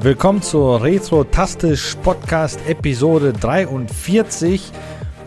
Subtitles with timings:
[0.00, 4.70] Willkommen zur Retro-Tastisch Podcast Episode 43.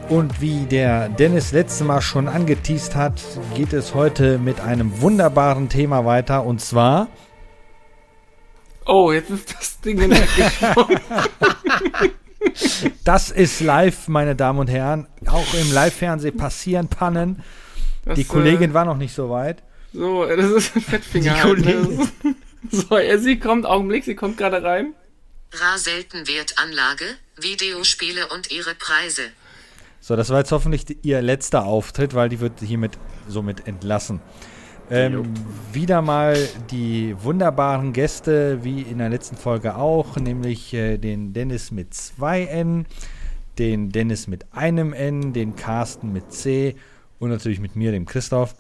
[0.08, 3.22] Und wie der Dennis letztes Mal schon angeteased hat,
[3.56, 7.10] geht es heute mit einem wunderbaren Thema weiter und zwar.
[8.86, 10.24] Oh, jetzt ist das Ding in der
[13.04, 15.08] Das ist live, meine Damen und Herren.
[15.28, 17.44] Auch im Live-Fernsehen passieren Pannen.
[18.05, 19.64] Das, Die Kollegin äh, war noch nicht so weit.
[19.94, 21.34] So, das ist ein Fettfinger.
[21.34, 22.08] Die halt, ne?
[22.72, 24.94] So, sie kommt, Augenblick, sie kommt gerade rein.
[25.54, 27.05] Ra Seltenwertanlage,
[27.40, 29.24] Videospiele und ihre Preise.
[30.00, 34.22] So, das war jetzt hoffentlich ihr letzter Auftritt, weil die wird hiermit somit entlassen.
[34.90, 35.34] Ähm,
[35.72, 36.38] wieder mal
[36.70, 42.44] die wunderbaren Gäste, wie in der letzten Folge auch, nämlich äh, den Dennis mit zwei
[42.44, 42.86] N,
[43.58, 46.76] den Dennis mit einem N, den Carsten mit C
[47.22, 48.56] und natürlich mit mir, dem Christoph.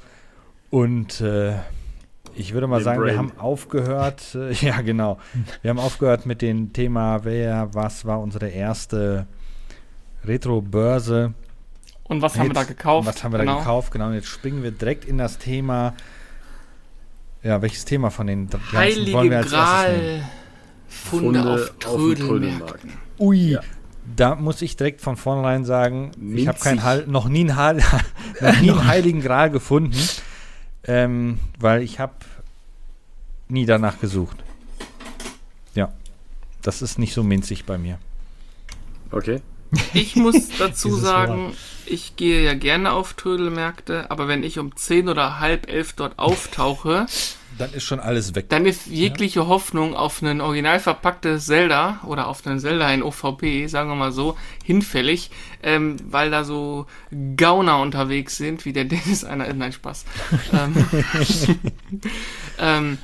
[0.69, 1.55] Und äh,
[2.35, 3.11] ich würde mal den sagen, Brain.
[3.11, 5.17] wir haben aufgehört, äh, ja genau,
[5.61, 9.25] wir haben aufgehört mit dem Thema, wer, was war unsere erste
[10.23, 11.33] Retro-Börse.
[12.03, 13.07] Und was haben wir da gekauft?
[13.07, 13.53] Was haben wir genau.
[13.55, 14.07] da gekauft, genau.
[14.07, 15.95] Und jetzt springen wir direkt in das Thema.
[17.41, 20.21] Ja, welches Thema von den ganzen Heilige wollen wir als Gral
[20.87, 22.91] Funde, Funde auf Trödelmärkten.
[23.17, 23.61] Ui, ja.
[24.15, 26.41] Da muss ich direkt von vornherein sagen, Minzig.
[26.41, 27.83] ich habe kein noch nie einen,
[28.41, 29.97] noch nie einen Heiligen Gral gefunden,
[30.85, 32.13] ähm, weil ich habe
[33.47, 34.37] nie danach gesucht.
[35.75, 35.91] Ja,
[36.61, 37.99] das ist nicht so minzig bei mir.
[39.11, 39.41] Okay.
[39.93, 41.53] Ich muss dazu sagen,
[41.85, 46.19] ich gehe ja gerne auf Trödelmärkte, aber wenn ich um 10 oder halb elf dort
[46.19, 47.05] auftauche,
[47.57, 48.49] dann ist schon alles weg.
[48.49, 49.47] Dann ist jegliche ja.
[49.47, 54.11] Hoffnung auf ein original verpacktes Zelda oder auf einen Zelda in OVP, sagen wir mal
[54.11, 55.31] so, hinfällig,
[55.63, 56.87] ähm, weil da so
[57.35, 59.51] Gauner unterwegs sind, wie der Dennis einer.
[59.53, 60.05] Nein, Spaß.
[60.53, 60.85] ähm,
[62.59, 62.97] ähm,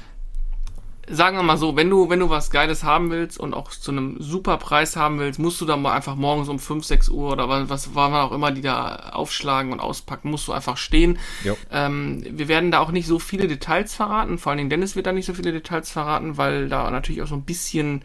[1.10, 3.92] sagen wir mal so, wenn du, wenn du was Geiles haben willst und auch zu
[3.92, 7.32] einem super Preis haben willst, musst du dann mal einfach morgens um 5, 6 Uhr
[7.32, 10.78] oder was, was war man auch immer, die da aufschlagen und auspacken, musst du einfach
[10.78, 11.18] stehen.
[11.72, 15.08] Ähm, wir werden da auch nicht so viele Details verraten, vor allen Dingen Dennis wird
[15.08, 18.04] da nicht so viele Details verraten, weil da natürlich auch so ein bisschen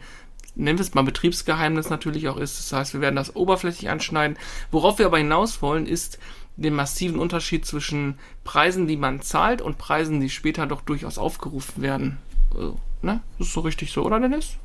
[0.55, 2.59] nennen wir es mal Betriebsgeheimnis natürlich auch ist.
[2.59, 4.37] Das heißt, wir werden das oberflächlich anschneiden.
[4.69, 6.19] Worauf wir aber hinaus wollen, ist
[6.57, 11.81] den massiven Unterschied zwischen Preisen, die man zahlt und Preisen, die später doch durchaus aufgerufen
[11.81, 12.17] werden.
[12.53, 13.21] Also, Ne?
[13.37, 14.57] Das ist so richtig so, oder Dennis?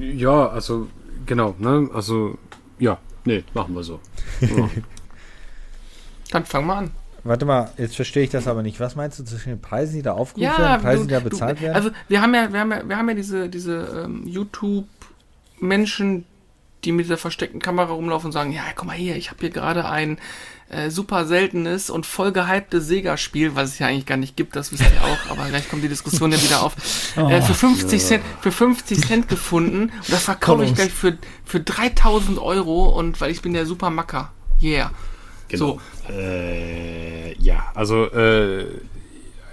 [0.00, 0.88] Ja, also
[1.26, 1.90] genau, ne?
[1.92, 2.38] Also
[2.78, 4.00] ja, nee, machen wir so.
[4.40, 4.70] Ja.
[6.30, 6.90] Dann fangen wir an.
[7.24, 8.78] Warte mal, jetzt verstehe ich das aber nicht.
[8.78, 11.20] Was meinst du zwischen den Preisen, die da aufgerufen ja, werden, Preisen, du, die da
[11.20, 11.74] bezahlt du, werden?
[11.74, 16.24] Also wir haben ja, wir haben ja, wir haben ja diese, diese ähm, YouTube-Menschen,
[16.84, 19.50] die mit der versteckten Kamera rumlaufen und sagen, ja, guck mal hier, ich habe hier
[19.50, 20.18] gerade ein
[20.68, 24.72] äh, super seltenes und voll gehyptes Sega-Spiel, was es ja eigentlich gar nicht gibt, das
[24.72, 26.74] wisst ihr auch, aber gleich kommt die Diskussion ja wieder auf,
[27.16, 28.08] oh, äh, für 50 ja.
[28.08, 33.20] Cent, für 50 Cent gefunden und das verkaufe ich gleich für, für 3000 Euro und
[33.20, 34.32] weil ich bin der super Macker.
[34.60, 34.90] Yeah.
[35.48, 35.78] Genau.
[36.08, 36.12] So.
[36.12, 38.66] Äh, ja, also äh,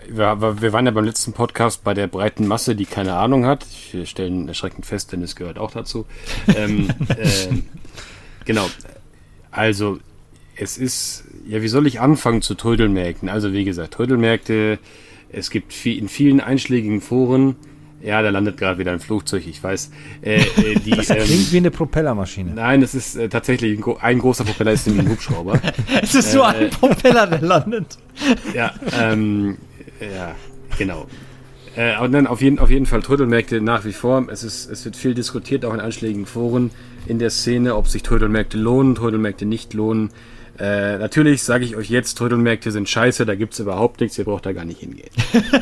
[0.07, 3.66] wir, wir, waren ja beim letzten Podcast bei der breiten Masse, die keine Ahnung hat.
[3.91, 6.06] Wir stellen erschreckend fest, denn es gehört auch dazu.
[6.56, 7.62] ähm, äh,
[8.46, 8.68] genau.
[9.52, 10.00] Also
[10.56, 13.30] es ist, ja, wie soll ich anfangen zu Trödelmärkten?
[13.30, 14.80] Also wie gesagt, Trödelmärkte,
[15.31, 17.56] es gibt viel, in vielen einschlägigen Foren,
[18.03, 19.90] ja, da landet gerade wieder ein Flugzeug, ich weiß.
[20.22, 22.52] Äh, äh, die, das klingt ähm, wie eine Propellermaschine.
[22.53, 25.59] Nein, es ist äh, tatsächlich ein, ein, großer Propeller, ist nämlich ein Hubschrauber.
[26.02, 27.97] es ist so ein äh, Propeller, der landet.
[28.53, 29.58] Ja, ähm,
[30.00, 30.35] ja,
[30.78, 31.08] genau.
[31.75, 34.28] Äh, und dann auf jeden, auf jeden Fall Trödelmärkte nach wie vor.
[34.30, 36.70] Es, ist, es wird viel diskutiert, auch in einschlägigen Foren
[37.08, 40.12] in der Szene, ob sich Trödelmärkte lohnen, Trödelmärkte nicht lohnen.
[40.59, 44.25] Äh, natürlich sage ich euch jetzt, Trödelmärkte sind scheiße, da gibt es überhaupt nichts, ihr
[44.25, 45.09] braucht da gar nicht hingehen.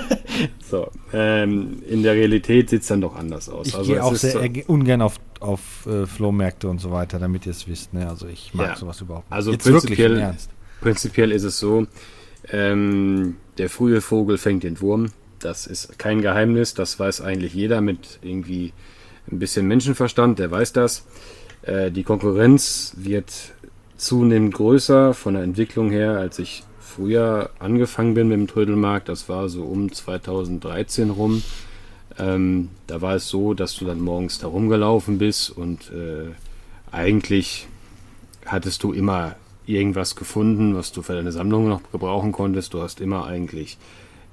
[0.69, 3.67] so, ähm, in der Realität sieht es dann doch anders aus.
[3.67, 7.45] Ich also gehe auch sehr so, ungern auf, auf äh, Flohmärkte und so weiter, damit
[7.45, 7.93] ihr es wisst.
[7.93, 8.09] Ne?
[8.09, 8.75] Also ich mag ja.
[8.75, 9.35] sowas überhaupt nicht.
[9.35, 10.35] Also jetzt prinzipiell,
[10.81, 11.87] prinzipiell ist es so,
[12.49, 15.11] ähm, der frühe Vogel fängt den Wurm.
[15.39, 18.73] Das ist kein Geheimnis, das weiß eigentlich jeder mit irgendwie
[19.31, 21.05] ein bisschen Menschenverstand, der weiß das.
[21.61, 23.53] Äh, die Konkurrenz wird
[24.01, 29.07] zunehmend größer von der Entwicklung her, als ich früher angefangen bin mit dem Trödelmarkt.
[29.07, 31.43] Das war so um 2013 rum.
[32.17, 36.31] Ähm, da war es so, dass du dann morgens da rumgelaufen bist und äh,
[36.91, 37.67] eigentlich
[38.45, 42.73] hattest du immer irgendwas gefunden, was du für deine Sammlung noch gebrauchen konntest.
[42.73, 43.77] Du hast immer eigentlich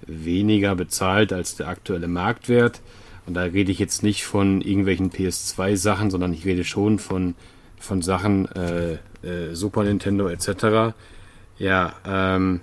[0.07, 2.81] weniger bezahlt als der aktuelle Marktwert.
[3.27, 7.35] Und da rede ich jetzt nicht von irgendwelchen PS2-Sachen, sondern ich rede schon von,
[7.79, 10.95] von Sachen, äh, äh, Super Nintendo etc.
[11.59, 12.61] Ja, ähm,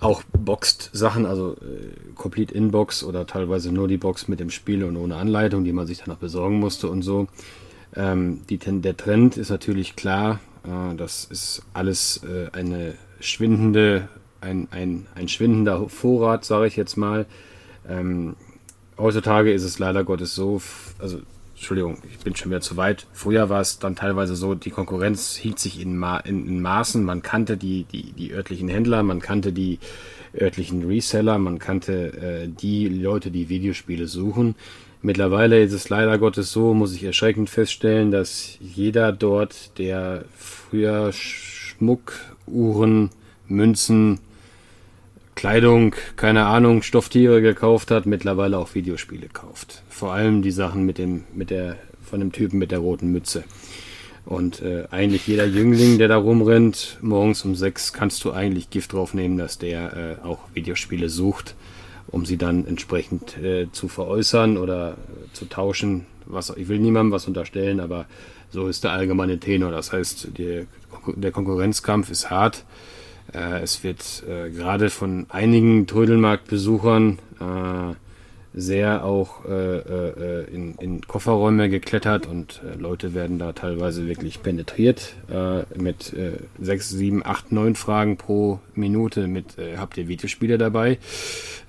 [0.00, 4.96] auch Boxed-Sachen, also äh, Complete Inbox oder teilweise nur die Box mit dem Spiel und
[4.96, 7.26] ohne Anleitung, die man sich dann noch besorgen musste und so.
[7.96, 14.08] Ähm, die, der Trend ist natürlich klar, äh, das ist alles äh, eine schwindende,
[14.40, 17.26] ein, ein, ein schwindender Vorrat, sage ich jetzt mal.
[17.88, 18.36] Ähm,
[18.98, 20.60] heutzutage ist es leider Gottes so,
[20.98, 21.20] also
[21.64, 23.06] Entschuldigung, ich bin schon wieder zu weit.
[23.14, 27.02] Früher war es dann teilweise so, die Konkurrenz hielt sich in, Ma in, in Maßen.
[27.02, 29.78] Man kannte die, die, die örtlichen Händler, man kannte die
[30.38, 34.56] örtlichen Reseller, man kannte äh, die Leute, die Videospiele suchen.
[35.00, 41.14] Mittlerweile ist es leider Gottes so, muss ich erschreckend feststellen, dass jeder dort, der früher
[41.14, 42.12] Schmuck,
[42.46, 43.08] Uhren,
[43.48, 44.20] Münzen,
[45.34, 49.82] Kleidung, keine Ahnung, Stofftiere gekauft hat, mittlerweile auch Videospiele kauft.
[49.88, 53.44] Vor allem die Sachen mit dem, mit der, von dem Typen mit der roten Mütze.
[54.26, 58.92] Und äh, eigentlich jeder Jüngling, der da rumrennt, morgens um sechs kannst du eigentlich Gift
[58.92, 61.54] draufnehmen, dass der äh, auch Videospiele sucht,
[62.06, 66.06] um sie dann entsprechend äh, zu veräußern oder äh, zu tauschen.
[66.26, 68.06] Was, ich will niemandem was unterstellen, aber
[68.50, 69.72] so ist der allgemeine Tenor.
[69.72, 70.66] Das heißt, die,
[71.06, 72.64] der Konkurrenzkampf ist hart.
[73.34, 77.94] Äh, es wird äh, gerade von einigen Trödelmarktbesuchern äh,
[78.56, 84.42] sehr auch äh, äh, in, in, Kofferräume geklettert und äh, Leute werden da teilweise wirklich
[84.42, 85.16] penetriert
[85.76, 86.14] mit
[86.60, 90.98] sechs, sieben, acht, neun Fragen pro Minute mit habt ihr Videospiele dabei.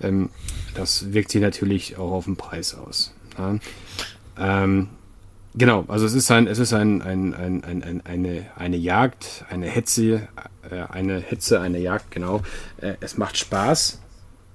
[0.01, 0.29] Ähm,
[0.75, 3.15] das wirkt sich natürlich auch auf den Preis aus.
[3.37, 3.57] Ja?
[4.37, 4.89] Ähm,
[5.57, 9.67] Genau, also es ist ein, es ist ein, ein, ein, ein, eine, eine Jagd, eine
[9.67, 10.27] Hetze,
[10.69, 12.41] äh, eine Hetze, eine Jagd, genau.
[12.81, 14.01] Äh, es macht Spaß.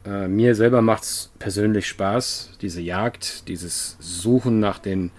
[0.05, 5.11] Äh, mir selber macht es persönlich Spaß, diese Jagd, dieses Suchen nach den,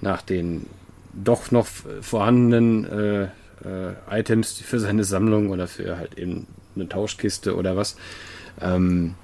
[0.00, 0.66] nach den
[1.12, 1.66] doch noch
[2.00, 3.22] vorhandenen äh,
[3.64, 7.96] äh, Items für seine Sammlung oder für halt eben eine Tauschkiste oder was.
[8.60, 9.14] Ähm,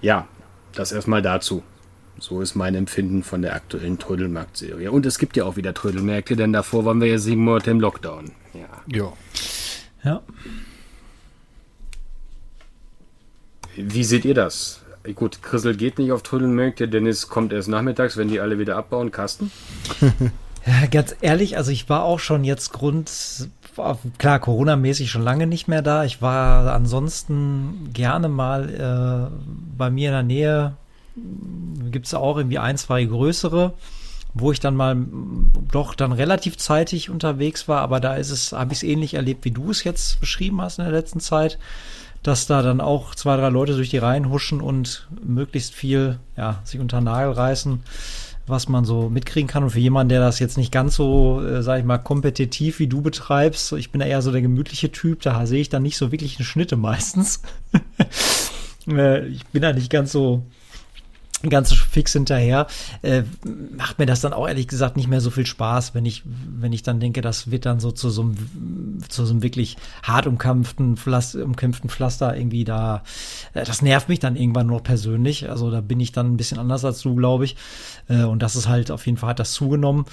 [0.00, 0.26] ja,
[0.74, 1.62] das erstmal dazu.
[2.20, 4.90] So ist mein Empfinden von der aktuellen Trödelmarkt-Serie.
[4.90, 7.80] Und es gibt ja auch wieder Trödelmärkte, denn davor waren wir ja sieben Monate im
[7.80, 8.32] Lockdown.
[8.54, 8.68] Ja.
[8.86, 9.12] Jo.
[10.02, 10.22] Ja.
[13.76, 14.82] Wie seht ihr das?
[15.14, 19.12] Gut, Chrisel geht nicht auf Trödelmärkte, Dennis kommt erst nachmittags, wenn die alle wieder abbauen.
[19.12, 19.52] Carsten?
[20.66, 23.10] ja, ganz ehrlich, also ich war auch schon jetzt Grund,
[24.18, 26.04] klar, Corona-mäßig schon lange nicht mehr da.
[26.04, 30.76] Ich war ansonsten gerne mal äh, bei mir in der Nähe
[31.90, 33.74] gibt es auch irgendwie ein, zwei größere,
[34.34, 34.96] wo ich dann mal
[35.72, 39.44] doch dann relativ zeitig unterwegs war, aber da ist es, habe ich es ähnlich erlebt,
[39.44, 41.58] wie du es jetzt beschrieben hast in der letzten Zeit,
[42.22, 46.60] dass da dann auch zwei, drei Leute durch die Reihen huschen und möglichst viel, ja,
[46.64, 47.80] sich unter Nagel reißen,
[48.46, 49.62] was man so mitkriegen kann.
[49.62, 52.86] Und für jemanden, der das jetzt nicht ganz so, äh, sag ich mal, kompetitiv wie
[52.86, 55.96] du betreibst, ich bin da eher so der gemütliche Typ, da sehe ich dann nicht
[55.96, 57.42] so wirklich eine Schnitte meistens.
[58.90, 60.44] Äh, ich bin da nicht ganz so
[61.42, 62.66] ganz fix hinterher,
[63.02, 63.22] äh,
[63.76, 66.72] macht mir das dann auch ehrlich gesagt nicht mehr so viel Spaß, wenn ich, wenn
[66.72, 70.26] ich dann denke, das wird dann so zu so einem, zu so einem wirklich hart
[70.26, 73.02] umkämpften, Pflaster, umkämpften Pflaster irgendwie da,
[73.54, 76.58] äh, das nervt mich dann irgendwann nur persönlich, also da bin ich dann ein bisschen
[76.58, 77.56] anders als du, glaube ich,
[78.08, 80.06] äh, und das ist halt, auf jeden Fall hat das zugenommen.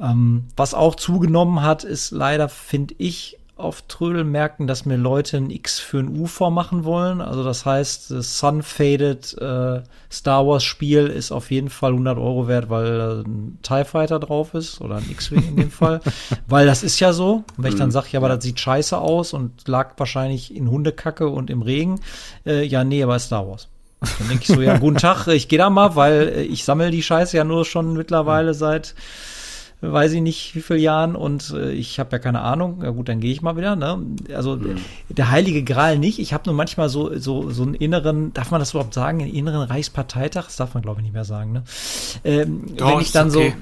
[0.00, 5.50] Ähm, was auch zugenommen hat, ist leider, finde ich, auf Trödelmärkten, dass mir Leute ein
[5.50, 7.20] X für ein U vormachen wollen.
[7.20, 12.48] Also das heißt, das Sun-Faded äh, Star Wars Spiel ist auf jeden Fall 100 Euro
[12.48, 16.00] wert, weil ein TIE Fighter drauf ist oder ein X-Wing in dem Fall.
[16.46, 17.44] Weil das ist ja so.
[17.56, 17.92] Und wenn ich dann mhm.
[17.92, 22.00] sage, ja, aber das sieht scheiße aus und lag wahrscheinlich in Hundekacke und im Regen.
[22.46, 23.68] Äh, ja, nee, aber ist Star Wars.
[24.00, 26.90] Dann denke ich so, ja, guten Tag, ich gehe da mal, weil äh, ich sammle
[26.90, 28.94] die Scheiße ja nur schon mittlerweile seit
[29.80, 32.80] weiß ich nicht wie viele Jahren und äh, ich habe ja keine Ahnung.
[32.82, 33.76] Ja gut, dann gehe ich mal wieder.
[33.76, 33.98] Ne?
[34.34, 34.76] Also mhm.
[35.08, 36.18] der heilige Gral nicht.
[36.18, 39.32] Ich habe nur manchmal so so so einen inneren, darf man das überhaupt sagen, einen
[39.32, 40.46] inneren Reichsparteitag?
[40.46, 41.52] Das darf man glaube ich nicht mehr sagen.
[41.52, 41.62] Ne?
[42.24, 43.54] Ähm, Doch, wenn ich dann okay.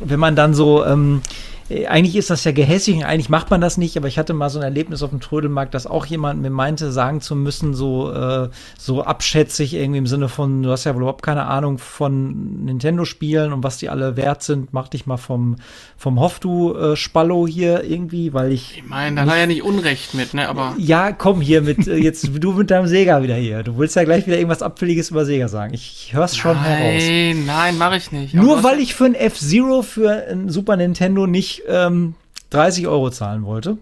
[0.00, 3.60] so, wenn man dann so ähm, äh, eigentlich ist das ja gehässig, eigentlich macht man
[3.60, 6.42] das nicht, aber ich hatte mal so ein Erlebnis auf dem Trödelmarkt, dass auch jemand
[6.42, 10.84] mir meinte, sagen zu müssen, so, äh, so abschätzig irgendwie im Sinne von, du hast
[10.84, 15.06] ja wohl überhaupt keine Ahnung von Nintendo-Spielen und was die alle wert sind, mach dich
[15.06, 15.56] mal vom,
[15.96, 18.78] vom Hoftu äh, Spallo hier irgendwie, weil ich.
[18.78, 20.74] Ich meine, da er ja nicht Unrecht mit, ne, aber.
[20.78, 23.62] Ja, komm hier mit, äh, jetzt du mit deinem Sega wieder hier.
[23.62, 25.74] Du willst ja gleich wieder irgendwas Abfälliges über Sega sagen.
[25.74, 27.02] Ich, ich hör's schon nein, heraus.
[27.06, 28.34] Nein, nein, mach ich nicht.
[28.34, 32.14] Nur weil ich für ein F-Zero für ein Super Nintendo nicht ähm,
[32.50, 33.78] 30 Euro zahlen wollte.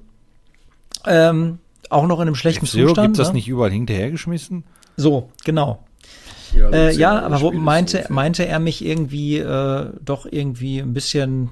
[1.06, 1.58] Ähm,
[1.88, 3.08] auch noch in einem schlechten F-Zero Zustand.
[3.08, 3.34] Gibt das ne?
[3.34, 4.64] nicht überall hinterhergeschmissen?
[4.96, 5.84] So, genau.
[6.56, 11.50] Ja, äh, ja aber wo, meinte, meinte er mich irgendwie äh, doch irgendwie ein bisschen,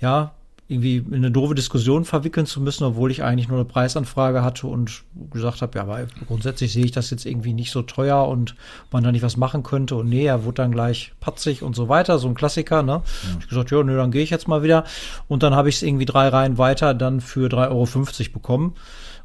[0.00, 0.34] ja,
[0.70, 4.66] irgendwie in eine doofe Diskussion verwickeln zu müssen, obwohl ich eigentlich nur eine Preisanfrage hatte
[4.66, 8.54] und gesagt habe, ja, aber grundsätzlich sehe ich das jetzt irgendwie nicht so teuer und
[8.92, 9.96] man da nicht was machen könnte.
[9.96, 12.92] Und nee, er wurde dann gleich patzig und so weiter, so ein Klassiker, ne?
[12.92, 13.38] Ja.
[13.40, 14.84] Ich gesagt, ja, nö, dann gehe ich jetzt mal wieder.
[15.26, 18.74] Und dann habe ich es irgendwie drei Reihen weiter dann für 3,50 Euro bekommen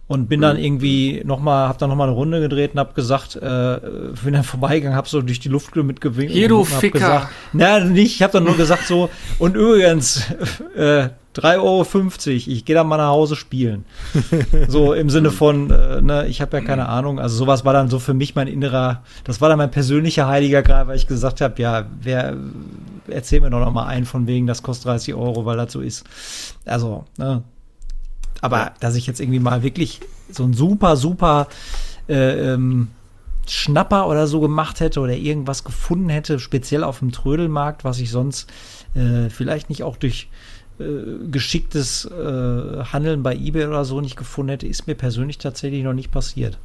[0.08, 2.96] und bin dann irgendwie noch mal, hab dann noch mal eine Runde gedreht und hab
[2.96, 3.80] gesagt, äh,
[4.24, 6.32] bin dann vorbeigegangen, hab so durch die Luft mitgewinkt.
[6.32, 7.00] Hier, du Ficker.
[7.00, 9.10] Gesagt, na, nicht, ich hab dann nur gesagt so,
[9.40, 10.24] und übrigens,
[10.76, 13.86] äh, 3,50 Euro, ich gehe dann mal nach Hause spielen.
[14.68, 17.20] so im Sinne von, äh, ne, ich habe ja keine Ahnung.
[17.20, 20.62] Also sowas war dann so für mich mein innerer, das war dann mein persönlicher Heiliger
[20.62, 22.38] Gral, weil ich gesagt habe, ja, wer,
[23.08, 25.82] erzähl mir doch noch mal einen von wegen, das kostet 30 Euro, weil das so
[25.82, 26.04] ist.
[26.66, 27.44] Also, ne,
[28.42, 28.74] aber ja.
[28.80, 31.48] dass ich jetzt irgendwie mal wirklich so ein super, super
[32.10, 32.90] äh, ähm,
[33.48, 38.12] Schnapper oder so gemacht hätte oder irgendwas gefunden hätte, speziell auf dem Trödelmarkt, was ich
[38.12, 38.50] sonst
[38.96, 40.30] äh, vielleicht nicht auch durch
[40.84, 45.84] äh, geschicktes äh, Handeln bei eBay oder so nicht gefunden hätte, ist mir persönlich tatsächlich
[45.84, 46.58] noch nicht passiert.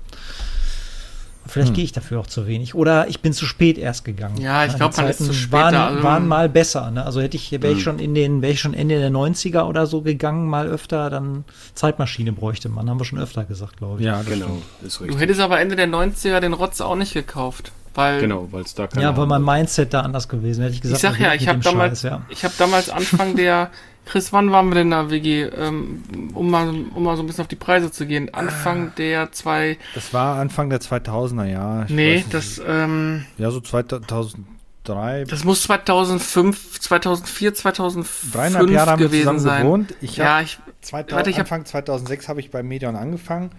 [1.49, 1.75] Vielleicht hm.
[1.77, 2.75] gehe ich dafür auch zu wenig.
[2.75, 4.39] Oder ich bin zu spät erst gegangen.
[4.39, 5.53] Ja, ich glaube, man ist zu spät.
[5.53, 6.91] Waren, also waren mal besser.
[6.91, 7.05] Ne?
[7.05, 7.81] Also hätte ich, wäre ich hm.
[7.81, 11.45] schon in den, wäre ich schon Ende der 90er oder so gegangen, mal öfter, dann
[11.75, 12.91] Zeitmaschine bräuchte man.
[12.91, 14.07] Haben wir schon öfter gesagt, glaube ich.
[14.07, 14.59] Ja, genau.
[14.83, 17.73] Du hättest aber Ende der 90er den Rotz auch nicht gekauft.
[17.99, 20.81] Weil, genau, weil es da keine Ja, weil mein Mindset da anders gewesen hätte ich
[20.81, 21.03] gesagt.
[21.03, 22.23] Ich sag ja, ich habe damals, ja.
[22.29, 23.71] ich habe damals Anfang der
[24.07, 25.43] Chris, wann waren wir denn da, WG?
[25.43, 28.33] Ähm, um, mal, um mal so ein bisschen auf die Preise zu gehen.
[28.33, 29.79] Anfang der zwei.
[29.97, 31.83] Das war Anfang der 2000er, ja.
[31.83, 32.63] Ich nee, das.
[32.65, 35.25] Ähm, ja, so 2003.
[35.25, 39.63] Das muss 2005, 2004, 2005 Dreieinhalb Jahre haben gewesen wir sein.
[39.63, 39.95] gewohnt.
[40.01, 40.59] Ich ja, ich.
[40.83, 43.51] 2000, warte, ich Anfang hab, 2006 habe ich bei Medion angefangen.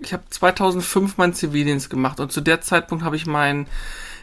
[0.00, 3.66] Ich habe 2005 mein Zivildienst gemacht und zu der Zeitpunkt habe ich mein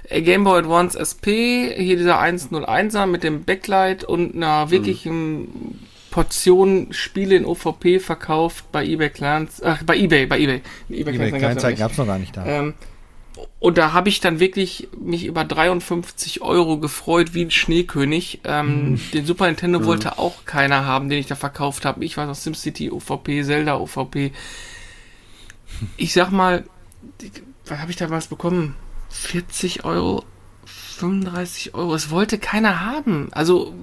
[0.10, 5.80] äh, Game Boy Advance SP, hier dieser 101er mit dem Backlight und einer wirklichen mhm.
[6.12, 10.62] Portion Spiele in OVP verkauft bei eBay Clans, ach, bei eBay, bei eBay.
[10.89, 12.46] eBay, eBay Kleinanzeigen gab es noch gar nicht da.
[12.46, 12.75] Ähm,
[13.60, 18.42] und da habe ich dann wirklich mich über 53 Euro gefreut wie ein Schneekönig.
[18.44, 19.00] Ähm, mhm.
[19.13, 19.86] Den Super Nintendo mhm.
[19.86, 22.03] wollte auch keiner haben, den ich da verkauft habe.
[22.06, 24.34] Ich war noch SimCity OVP, Zelda OVP.
[25.98, 26.63] Ich sag mal,
[27.65, 28.75] was habe ich da was bekommen?
[29.10, 30.24] 40 Euro,
[30.65, 31.94] 35 Euro.
[31.96, 33.30] Es wollte keiner haben.
[33.32, 33.74] Also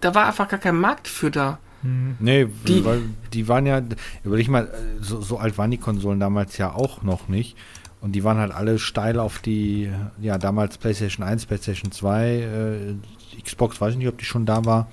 [0.00, 1.58] da war einfach gar kein Markt für da.
[1.82, 2.16] Hm.
[2.18, 3.82] Nee, die, weil die waren ja,
[4.22, 4.70] überleg mal,
[5.00, 7.56] so, so, alt waren die Konsolen damals ja auch noch nicht.
[8.00, 12.94] Und die waren halt alle steil auf die, ja, damals PlayStation 1, PlayStation 2, äh,
[13.42, 14.88] Xbox, weiß ich nicht, ob die schon da war.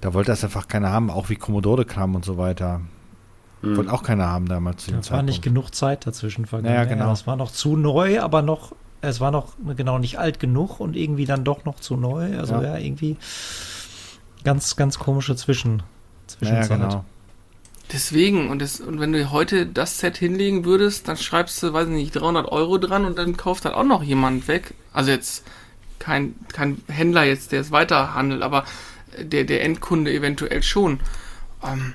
[0.00, 2.80] Da wollte das einfach keiner haben, auch wie Commodore-Kram und so weiter.
[3.62, 3.76] Mhm.
[3.76, 4.84] Wollte auch keiner haben damals.
[4.84, 6.74] Zu da war nicht genug Zeit dazwischen vergangen.
[6.74, 7.12] Ja, genau.
[7.12, 10.96] Es war noch zu neu, aber noch, es war noch genau nicht alt genug und
[10.96, 12.38] irgendwie dann doch noch zu neu.
[12.38, 13.16] Also ja, ja irgendwie
[14.44, 15.82] ganz, ganz komische Zwischen,
[16.26, 16.70] Zwischenzeit.
[16.70, 17.04] Ja, genau.
[17.92, 21.88] Deswegen, und, das, und wenn du heute das Set hinlegen würdest, dann schreibst du, weiß
[21.88, 24.74] ich nicht, 300 Euro dran und dann kauft dann auch noch jemand weg.
[24.92, 25.44] Also jetzt
[25.98, 28.64] kein, kein Händler jetzt, der es weiterhandelt, aber
[29.18, 31.00] der, der Endkunde eventuell schon.
[31.64, 31.94] Ähm,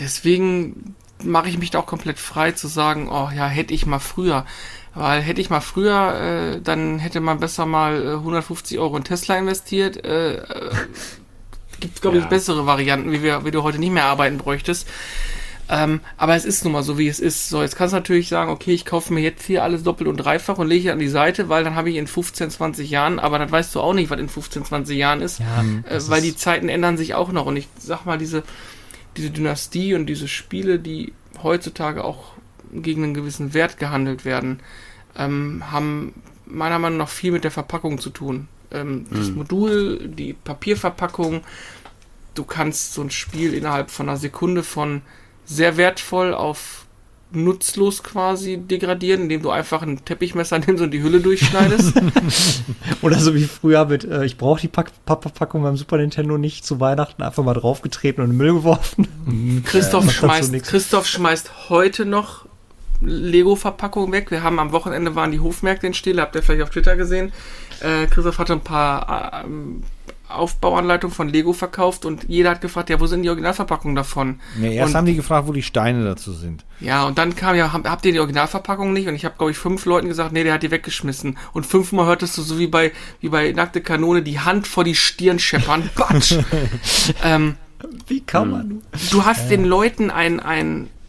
[0.00, 3.98] deswegen mache ich mich da auch komplett frei zu sagen, oh ja, hätte ich mal
[3.98, 4.46] früher.
[4.94, 6.14] Weil hätte ich mal früher,
[6.56, 10.04] äh, dann hätte man besser mal äh, 150 Euro in Tesla investiert.
[10.04, 10.70] Äh, äh,
[11.78, 12.24] Gibt, glaube ja.
[12.24, 14.88] ich, bessere Varianten, wie, wir, wie du heute nicht mehr arbeiten bräuchtest.
[15.70, 17.48] Ähm, aber es ist nun mal so, wie es ist.
[17.48, 20.16] So, jetzt kannst du natürlich sagen, okay, ich kaufe mir jetzt hier alles doppelt und
[20.16, 23.38] dreifach und lege an die Seite, weil dann habe ich in 15, 20 Jahren, aber
[23.38, 26.34] das weißt du auch nicht, was in 15, 20 Jahren ist, ja, äh, weil die
[26.34, 27.46] Zeiten ändern sich auch noch.
[27.46, 28.42] Und ich sag mal, diese,
[29.16, 31.12] diese Dynastie und diese Spiele, die
[31.42, 32.32] heutzutage auch
[32.72, 34.60] gegen einen gewissen Wert gehandelt werden,
[35.16, 36.14] ähm, haben
[36.46, 38.48] meiner Meinung nach viel mit der Verpackung zu tun.
[38.70, 39.16] Ähm, mhm.
[39.16, 41.42] Das Modul, die Papierverpackung,
[42.34, 45.02] du kannst so ein Spiel innerhalb von einer Sekunde von
[45.44, 46.79] sehr wertvoll auf
[47.32, 51.94] nutzlos quasi degradieren, indem du einfach ein Teppichmesser nimmst und die Hülle durchschneidest.
[53.02, 56.80] Oder so wie früher mit, äh, ich brauche die Packpackung beim Super Nintendo nicht zu
[56.80, 59.08] Weihnachten, einfach mal draufgetreten und in den Müll geworfen.
[59.26, 59.62] Mhm.
[59.66, 62.46] Christoph, äh, schmeißt, Christoph schmeißt heute noch
[63.00, 64.30] Lego-Verpackungen weg.
[64.30, 67.32] Wir haben am Wochenende waren die Hofmärkte in Stille, habt ihr vielleicht auf Twitter gesehen.
[67.80, 69.48] Äh, Christoph hatte ein paar äh,
[70.30, 74.40] Aufbauanleitung von Lego verkauft und jeder hat gefragt, ja, wo sind die Originalverpackungen davon?
[74.56, 76.64] Nee, erst und, haben die gefragt, wo die Steine dazu sind.
[76.80, 79.08] Ja, und dann kam ja, habt ihr die Originalverpackung nicht?
[79.08, 81.36] Und ich habe, glaube ich, fünf Leuten gesagt, nee, der hat die weggeschmissen.
[81.52, 84.94] Und fünfmal hörtest du so wie bei, wie bei Nackte Kanone die Hand vor die
[84.94, 85.90] Stirn scheppern.
[85.96, 86.36] Batsch!
[87.24, 87.56] ähm,
[88.06, 88.82] wie kann man?
[89.10, 89.56] Du hast ja.
[89.56, 90.99] den Leuten ein, ein äh,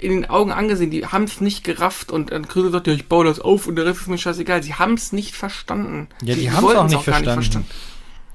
[0.00, 3.06] in den Augen angesehen, die haben es nicht gerafft und dann Krüger sagt, ja, ich
[3.08, 4.62] baue das auf und der Rest ist mir scheißegal.
[4.62, 6.08] Sie haben es nicht verstanden.
[6.22, 7.28] Ja, die, die haben es auch, nicht, auch verstanden.
[7.28, 7.68] nicht verstanden.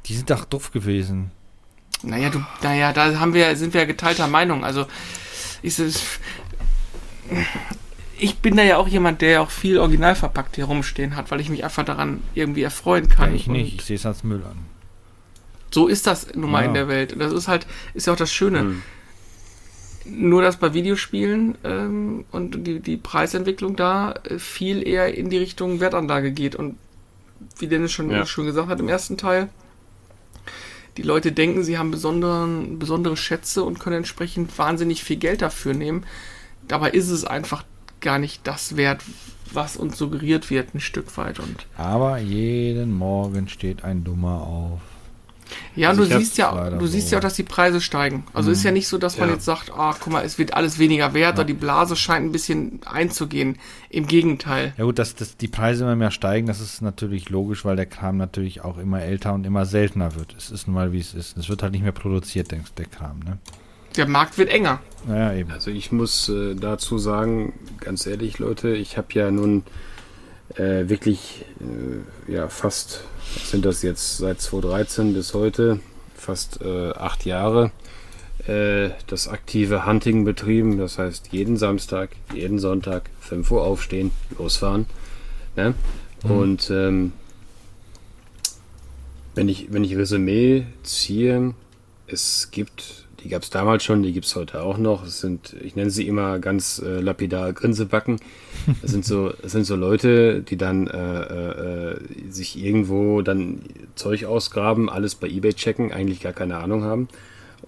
[0.06, 1.32] Die sind doch doof gewesen.
[2.04, 4.64] Naja, du, naja, da haben wir, sind wir geteilter Meinung.
[4.64, 4.86] Also,
[5.64, 5.80] es,
[8.18, 11.32] ich bin da ja auch jemand, der ja auch viel original verpackt hier rumstehen hat,
[11.32, 13.32] weil ich mich einfach daran irgendwie erfreuen kann.
[13.32, 14.60] Ja, ich nicht, ich sehe es als Müll an.
[15.72, 16.68] So ist das nun mal Ja.
[16.68, 17.12] in der Welt.
[17.14, 18.60] Und das ist halt, ist ja auch das Schöne.
[18.60, 18.84] Hm.
[20.08, 25.38] Nur dass bei Videospielen ähm, und die, die Preisentwicklung da äh, viel eher in die
[25.38, 26.56] Richtung Wertanlage geht.
[26.56, 26.78] Und
[27.58, 28.26] wie Dennis schon Ja.
[28.26, 29.50] schon gesagt hat im ersten Teil,
[30.98, 35.74] die Leute denken, sie haben besonderen, besondere Schätze und können entsprechend wahnsinnig viel Geld dafür
[35.74, 36.06] nehmen.
[36.68, 37.64] Dabei ist es einfach
[38.00, 39.02] gar nicht das wert,
[39.52, 41.40] was uns suggeriert wird, ein Stück weit.
[41.40, 44.82] Und Aber jeden Morgen steht ein Dummer auf.
[45.76, 47.14] Ja, Also du siehst ja, du siehst so.
[47.14, 48.24] ja auch, dass die Preise steigen.
[48.34, 49.36] Also ist ja nicht so, dass man Ja.
[49.36, 52.32] jetzt sagt, ah, guck mal, es wird alles weniger wert oder die Blase scheint ein
[52.32, 53.58] bisschen einzugehen.
[53.90, 54.74] Im Gegenteil.
[54.78, 57.86] Ja gut, dass, dass die Preise immer mehr steigen, das ist natürlich logisch, weil der
[57.86, 60.36] Kram natürlich auch immer älter und immer seltener wird.
[60.38, 61.38] Es ist nun mal, wie es ist.
[61.38, 63.38] Es wird halt nicht mehr produziert, der, der Kram, ne?
[63.96, 64.80] Der Markt wird enger.
[65.08, 65.52] Naja, eben.
[65.52, 69.64] Also ich muss äh, dazu sagen, ganz ehrlich, Leute, ich habe ja nun
[70.56, 73.06] äh, wirklich äh, ja fast,
[73.44, 75.80] sind das jetzt seit 2013 bis heute,
[76.16, 77.72] fast äh, acht Jahre
[78.48, 80.78] äh, das aktive Hunting betrieben.
[80.78, 84.86] Das heißt, jeden Samstag, jeden Sonntag, 5 Uhr aufstehen, losfahren.
[85.56, 85.74] Ne?
[86.24, 87.14] Und ähm,
[89.36, 91.54] wenn ich, wenn ich Resümee ziehe,
[92.08, 95.06] es gibt, die gab es damals schon, die gibt es heute auch noch.
[95.06, 98.20] Es sind, ich nenne sie immer ganz äh, lapidar Grinsebacken.
[98.82, 103.62] Das sind so, das sind so Leute, die dann äh, äh, sich irgendwo dann
[103.96, 107.08] Zeug ausgraben, alles bei eBay checken, eigentlich gar keine Ahnung haben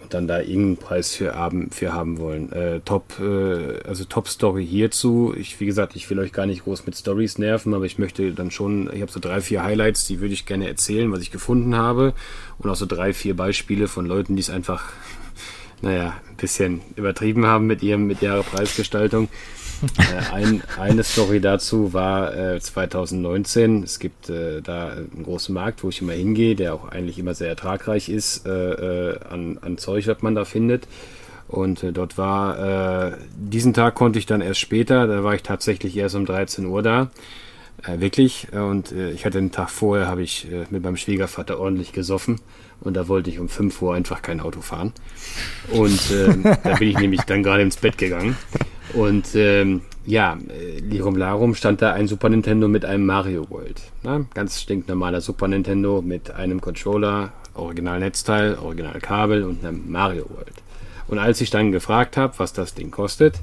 [0.01, 2.51] und dann da irgendeinen Preis für haben, für haben wollen.
[2.51, 5.33] Äh, top, äh, also Top Story hierzu.
[5.37, 8.31] Ich, wie gesagt, ich will euch gar nicht groß mit Stories nerven, aber ich möchte
[8.33, 11.31] dann schon, ich habe so drei, vier Highlights, die würde ich gerne erzählen, was ich
[11.31, 12.13] gefunden habe.
[12.59, 14.91] Und auch so drei, vier Beispiele von Leuten, die es einfach,
[15.81, 19.29] naja, ein bisschen übertrieben haben mit ihrem, mit ihrer Preisgestaltung.
[19.97, 23.83] Äh, ein, eine Story dazu war äh, 2019.
[23.83, 27.33] Es gibt äh, da einen großen Markt, wo ich immer hingehe, der auch eigentlich immer
[27.33, 30.87] sehr ertragreich ist äh, äh, an, an Zeug, was man da findet.
[31.47, 35.43] Und äh, dort war, äh, diesen Tag konnte ich dann erst später, da war ich
[35.43, 37.09] tatsächlich erst um 13 Uhr da.
[37.83, 38.47] Äh, wirklich.
[38.51, 41.93] Äh, Und äh, ich hatte den Tag vorher, habe ich äh, mit meinem Schwiegervater ordentlich
[41.93, 42.41] gesoffen.
[42.81, 44.93] Und da wollte ich um 5 Uhr einfach kein Auto fahren.
[45.71, 48.37] Und ähm, da bin ich nämlich dann gerade ins Bett gegangen.
[48.93, 53.81] Und ähm, ja, äh, Lirum Larum stand da ein Super Nintendo mit einem Mario World.
[54.03, 60.29] Na, ganz stinknormaler Super Nintendo mit einem Controller, Original Netzteil, Original Kabel und einem Mario
[60.29, 60.53] World.
[61.07, 63.39] Und als ich dann gefragt habe, was das Ding kostet,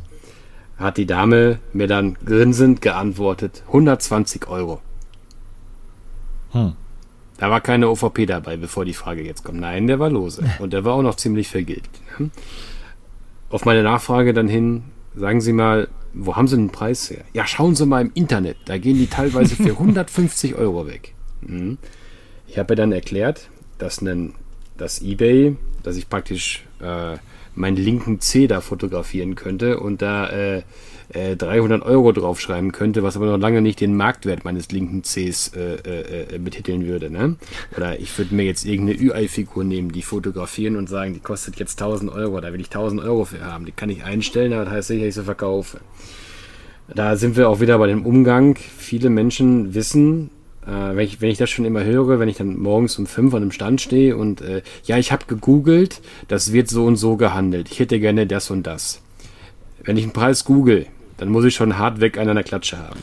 [0.79, 4.81] hat die Dame mir dann grinsend geantwortet, 120 Euro.
[6.53, 6.73] Hm.
[7.37, 9.61] Da war keine OVP dabei, bevor die Frage jetzt kommt.
[9.61, 10.45] Nein, der war lose.
[10.61, 11.91] Und der war auch noch ziemlich vergilbt.
[12.19, 12.31] ne?
[13.51, 17.25] Auf meine Nachfrage dann hin, sagen Sie mal, wo haben Sie den Preis her?
[17.33, 18.57] Ja, schauen Sie mal im Internet.
[18.67, 21.15] Da gehen die teilweise für 150 Euro weg.
[21.43, 21.79] Mhm.
[22.47, 23.49] Ich habe dann erklärt,
[23.79, 24.35] dass, ein,
[24.77, 27.17] dass eBay, dass ich praktisch äh,
[27.55, 30.63] meinen linken C da fotografieren könnte und da äh,
[31.13, 35.53] äh, 300 Euro draufschreiben könnte, was aber noch lange nicht den Marktwert meines linken Cs
[35.55, 37.11] äh, äh, äh, betiteln würde.
[37.11, 37.37] Ne?
[37.77, 41.81] Oder ich würde mir jetzt irgendeine UI-Figur nehmen, die fotografieren und sagen, die kostet jetzt
[41.81, 43.67] 1000 Euro, da will ich 1000 Euro für haben.
[43.67, 45.81] Die kann ich einstellen, aber das heißt sicher, ich sie verkaufe.
[46.93, 48.57] Da sind wir auch wieder bei dem Umgang.
[48.57, 50.31] Viele Menschen wissen,
[50.67, 53.35] äh, wenn, ich, wenn ich das schon immer höre, wenn ich dann morgens um fünf
[53.35, 57.17] an einem Stand stehe und äh, ja, ich habe gegoogelt, das wird so und so
[57.17, 57.71] gehandelt.
[57.71, 59.01] Ich hätte gerne das und das.
[59.85, 63.01] Wenn ich einen Preis google, dann muss ich schon hart weg an einer Klatsche haben.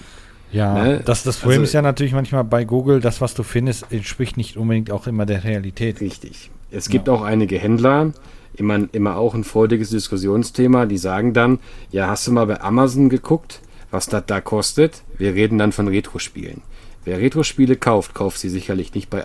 [0.52, 1.02] Ja, Ne?
[1.06, 4.36] das, das Problem Also- ist ja natürlich manchmal bei Google, das, was du findest, entspricht
[4.36, 6.02] nicht unbedingt auch immer der Realität.
[6.02, 6.52] Richtig.
[6.72, 8.12] Es gibt auch einige Händler,
[8.56, 11.60] immer, immer auch ein freudiges Diskussionsthema, die sagen dann,
[11.92, 15.04] ja, hast du mal bei Amazon geguckt, was das da kostet?
[15.18, 16.62] Wir reden dann von Retro-Spielen.
[17.06, 19.24] Wer Retro-Spiele kauft, kauft sie sicherlich nicht bei,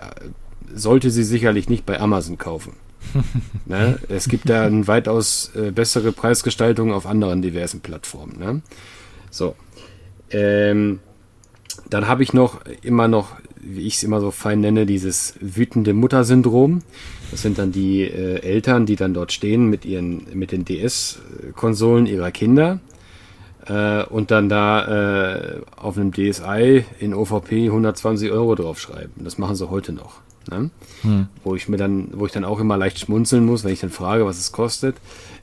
[0.73, 2.73] sollte sie sicherlich nicht bei Amazon kaufen.
[3.65, 3.99] ne?
[4.09, 8.37] Es gibt da eine weitaus äh, bessere Preisgestaltung auf anderen diversen Plattformen.
[8.39, 8.61] Ne?
[9.31, 9.55] So.
[10.29, 10.99] Ähm,
[11.89, 15.93] dann habe ich noch immer noch, wie ich es immer so fein nenne, dieses wütende
[15.93, 16.81] Mutter-Syndrom.
[17.31, 22.05] Das sind dann die äh, Eltern, die dann dort stehen mit ihren, mit den DS-Konsolen
[22.05, 22.79] ihrer Kinder
[23.67, 29.23] äh, und dann da äh, auf einem DSi in OVP 120 Euro draufschreiben.
[29.23, 30.21] Das machen sie heute noch.
[30.49, 30.69] Ne?
[31.43, 33.89] Wo ich mir dann, wo ich dann auch immer leicht schmunzeln muss, wenn ich dann
[33.89, 34.95] frage, was es kostet.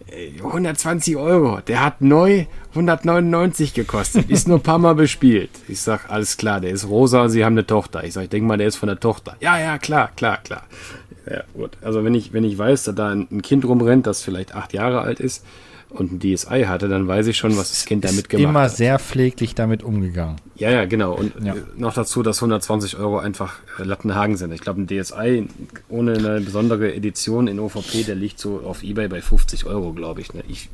[0.07, 5.51] Äh, 120 Euro, der hat neu 199 gekostet, ist nur ein paar Mal bespielt.
[5.69, 8.05] Ich sag, alles klar, der ist rosa, sie haben eine Tochter.
[8.05, 9.37] Ich sag, ich denke mal, der ist von der Tochter.
[9.41, 10.63] Ja, ja, klar, klar, klar.
[11.31, 11.71] Ja, gut.
[11.83, 15.01] Also wenn ich, wenn ich weiß, dass da ein Kind rumrennt, das vielleicht acht Jahre
[15.01, 15.45] alt ist
[15.95, 18.77] und ein DSI hatte, dann weiß ich schon, was das Kind damit gemacht Immer hat.
[18.77, 20.37] sehr pfleglich damit umgegangen.
[20.57, 21.15] Ja, ja, genau.
[21.15, 21.55] Und Ja.
[21.55, 24.53] äh, noch dazu, dass 120 Euro einfach äh, Lattenhagen sind.
[24.53, 25.47] Ich glaube, ein DSI
[25.89, 30.21] ohne eine besondere Edition in OVP, der liegt so auf Ebay bei 50 Euro, glaube
[30.21, 30.43] ich, ne?
[30.49, 30.69] ich.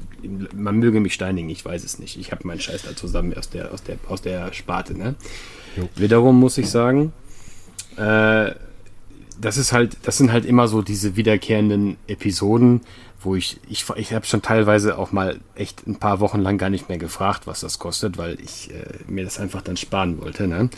[0.55, 2.19] Man möge mich steinigen, ich weiß es nicht.
[2.19, 4.97] Ich habe meinen Scheiß da zusammen aus der, aus der, aus der Sparte.
[4.97, 5.15] Ne?
[5.97, 7.13] Wiederum muss ich sagen,
[7.97, 8.53] äh,
[9.41, 12.83] das ist halt, das sind halt immer so diese wiederkehrenden Episoden,
[13.23, 16.71] wo ich, ich, ich habe schon teilweise auch mal echt ein paar Wochen lang gar
[16.71, 20.49] nicht mehr gefragt, was das kostet, weil ich äh, mir das einfach dann sparen wollte.
[20.49, 20.71] Ne?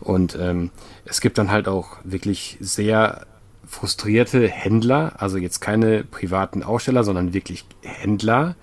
[0.00, 0.70] Und ähm,
[1.04, 3.26] es gibt dann halt auch wirklich sehr
[3.66, 8.56] frustrierte Händler, also jetzt keine privaten Aussteller, sondern wirklich Händler,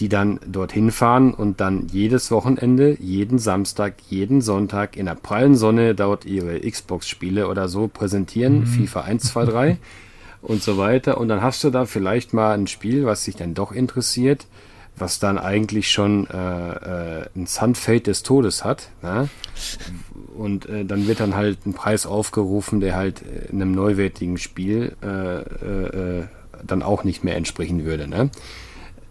[0.00, 5.56] die dann dorthin fahren und dann jedes Wochenende, jeden Samstag, jeden Sonntag in der prallen
[5.56, 9.78] Sonne dort ihre Xbox-Spiele oder so präsentieren, FIFA 1, 2, 3
[10.42, 11.18] und so weiter.
[11.18, 14.46] Und dann hast du da vielleicht mal ein Spiel, was dich dann doch interessiert,
[14.96, 18.90] was dann eigentlich schon äh, äh, ein Sunfade des Todes hat.
[19.02, 19.28] Ne?
[20.36, 24.96] Und äh, dann wird dann halt ein Preis aufgerufen, der halt äh, einem neuwertigen Spiel
[25.02, 26.24] äh, äh, äh,
[26.66, 28.08] dann auch nicht mehr entsprechen würde.
[28.08, 28.30] Ne?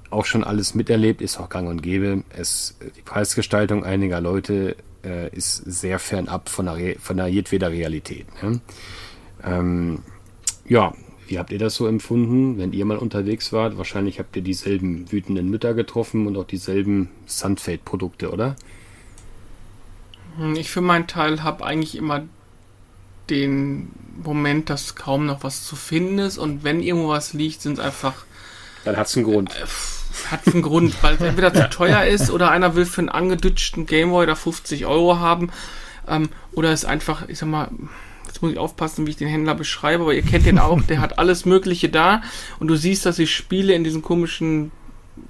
[0.10, 2.24] auch schon alles miterlebt, ist auch gang und gäbe.
[2.30, 8.28] Es, die Preisgestaltung einiger Leute äh, ist sehr fernab von der, von der jedweder Realität.
[8.42, 8.62] Ne?
[9.44, 10.00] Ähm,
[10.68, 10.94] ja,
[11.28, 13.78] wie habt ihr das so empfunden, wenn ihr mal unterwegs wart?
[13.78, 18.56] Wahrscheinlich habt ihr dieselben wütenden Mütter getroffen und auch dieselben Sunfade-Produkte, oder?
[20.56, 22.24] Ich für meinen Teil habe eigentlich immer
[23.30, 23.92] den
[24.24, 27.80] Moment, dass kaum noch was zu finden ist und wenn irgendwo was liegt, sind es
[27.80, 28.26] einfach
[28.86, 29.52] Dann hat's einen Grund.
[30.32, 33.86] hat einen Grund, weil es entweder zu teuer ist oder einer will für einen angedütschten
[33.86, 35.52] Gameboy da 50 Euro haben
[36.08, 37.70] ähm, oder ist einfach, ich sag mal,
[38.38, 41.02] jetzt muss ich aufpassen, wie ich den Händler beschreibe, aber ihr kennt den auch, der
[41.02, 42.22] hat alles Mögliche da
[42.60, 44.72] und du siehst, dass die Spiele in diesen komischen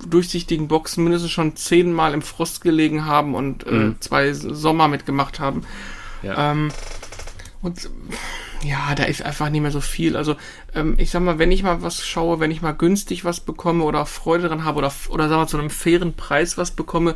[0.05, 3.95] durchsichtigen Boxen mindestens schon zehnmal im Frost gelegen haben und äh, Mhm.
[4.01, 5.63] zwei Sommer mitgemacht haben.
[6.21, 6.51] Ja.
[6.51, 6.69] Ähm,
[7.61, 7.89] und
[8.61, 10.17] ja, da ist einfach nicht mehr so viel.
[10.17, 10.35] Also
[10.75, 13.85] ähm, ich sag mal, wenn ich mal was schaue, wenn ich mal günstig was bekomme
[13.85, 17.15] oder Freude dran habe oder, oder sagen wir zu einem fairen Preis was bekomme,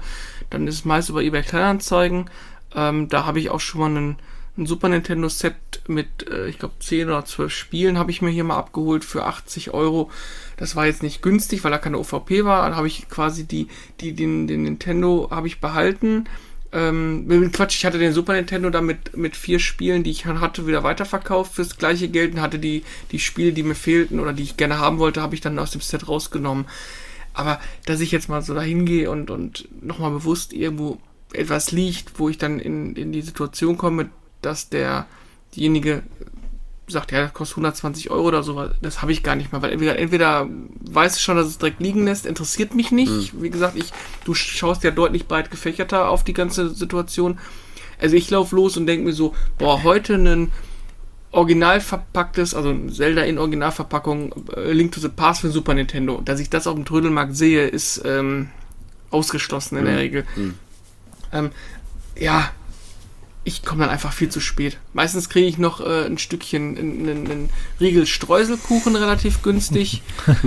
[0.50, 2.30] dann ist es meist über eBay Kleinanzeigen.
[2.74, 4.16] Ähm, da habe ich auch schon mal einen,
[4.58, 5.56] ein Super Nintendo Set
[5.88, 9.26] mit, äh, ich glaube, 10 oder 12 Spielen habe ich mir hier mal abgeholt für
[9.26, 10.12] 80 Euro.
[10.58, 12.64] Das war jetzt nicht günstig, weil da keine OVP war.
[12.64, 13.68] Dann habe ich quasi die,
[14.02, 16.26] die, den, den Nintendo habe ich behalten.
[16.74, 20.68] Ähm, Quatsch, ich hatte den Super Nintendo da mit, mit vier Spielen, die ich hatte,
[20.68, 24.44] wieder weiterverkauft fürs gleiche Geld und hatte die, die Spiele, die mir fehlten oder die
[24.44, 26.66] ich gerne haben wollte, habe ich dann aus dem Set rausgenommen.
[27.34, 31.00] Aber dass ich jetzt mal so dahin gehe und, und nochmal bewusst irgendwo
[31.34, 34.10] etwas liegt, wo ich dann in, in die Situation komme,
[34.42, 35.06] dass der
[35.56, 36.04] diejenige
[36.88, 39.72] sagt, ja, das kostet 120 Euro oder so, das habe ich gar nicht mehr, weil
[39.72, 40.48] entweder, entweder
[40.82, 43.42] weiß ich schon, dass es direkt liegen lässt, interessiert mich nicht.
[43.42, 43.94] Wie gesagt, ich,
[44.26, 47.40] du schaust ja deutlich breit gefächerter auf die ganze Situation.
[48.00, 50.52] Also ich laufe los und denke mir so, boah, heute ein
[51.32, 56.22] original verpacktes, also ein Zelda in Originalverpackung, äh, Link to the Past für Super Nintendo.
[56.24, 58.50] Dass ich das auf dem Trödelmarkt sehe, ist ähm,
[59.12, 60.26] ausgeschlossen in der Regel.
[61.32, 61.52] Ähm,
[62.20, 62.52] ja,
[63.44, 64.78] ich komme dann einfach viel zu spät.
[64.94, 67.50] Meistens kriege ich noch äh, ein Stückchen, einen, einen
[67.80, 70.02] Riegel Streuselkuchen relativ günstig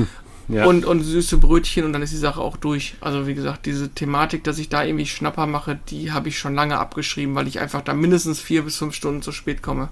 [0.46, 0.66] Ja.
[0.66, 2.96] und, und süße Brötchen und dann ist die Sache auch durch.
[3.00, 6.54] Also wie gesagt, diese Thematik, dass ich da irgendwie Schnapper mache, die habe ich schon
[6.54, 9.88] lange abgeschrieben, weil ich einfach da mindestens vier bis fünf Stunden zu spät komme.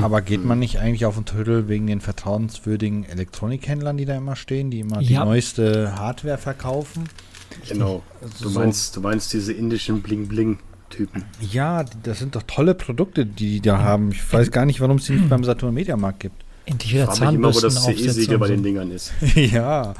[0.00, 4.36] Aber geht man nicht eigentlich auf den Trödel wegen den vertrauenswürdigen Elektronikhändlern, die da immer
[4.36, 5.24] stehen, die immer die Ja.
[5.24, 7.08] neueste Hardware verkaufen?
[7.68, 8.02] Genau.
[8.40, 10.02] Du So- meinst, du meinst diese indischen
[10.90, 11.24] Bling-Bling-Typen.
[11.52, 14.12] Ja, das sind doch tolle Produkte, die die da haben.
[14.12, 16.44] Ich weiß gar nicht, warum es die nicht beim Saturn Mediamarkt gibt.
[16.66, 18.62] Endlich wieder Frag mich immer, wo das CE-Siegel bei und den.
[18.62, 19.12] Dingern ist.
[19.34, 19.94] ja,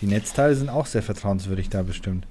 [0.00, 2.26] die Netzteile sind auch sehr vertrauenswürdig da bestimmt.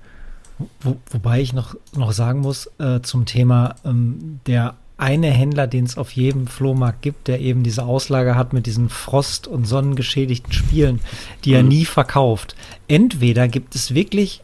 [0.82, 5.84] Wo, wobei ich noch, noch sagen muss äh, zum Thema ähm, der eine Händler, den
[5.84, 10.54] es auf jedem Flohmarkt gibt, der eben diese Auslage hat mit diesen Frost- und sonnengeschädigten
[10.54, 11.02] Spielen,
[11.44, 11.70] die er Mhm.
[11.70, 12.56] nie verkauft.
[12.88, 14.42] Entweder gibt es wirklich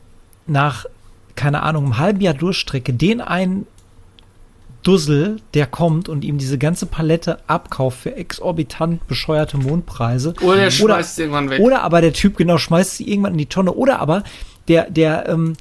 [0.47, 0.85] nach,
[1.35, 3.67] keine Ahnung, einem halben Jahr Durchstrecke den einen
[4.83, 10.33] Dussel, der kommt und ihm diese ganze Palette abkauft für exorbitant bescheuerte Mondpreise.
[10.41, 11.59] Oder der Oder- schmeißt es irgendwann weg.
[11.61, 13.73] Oder aber der Typ genau schmeißt sie irgendwann in die Tonne.
[13.73, 14.23] Oder aber
[14.67, 15.53] der, der, ähm,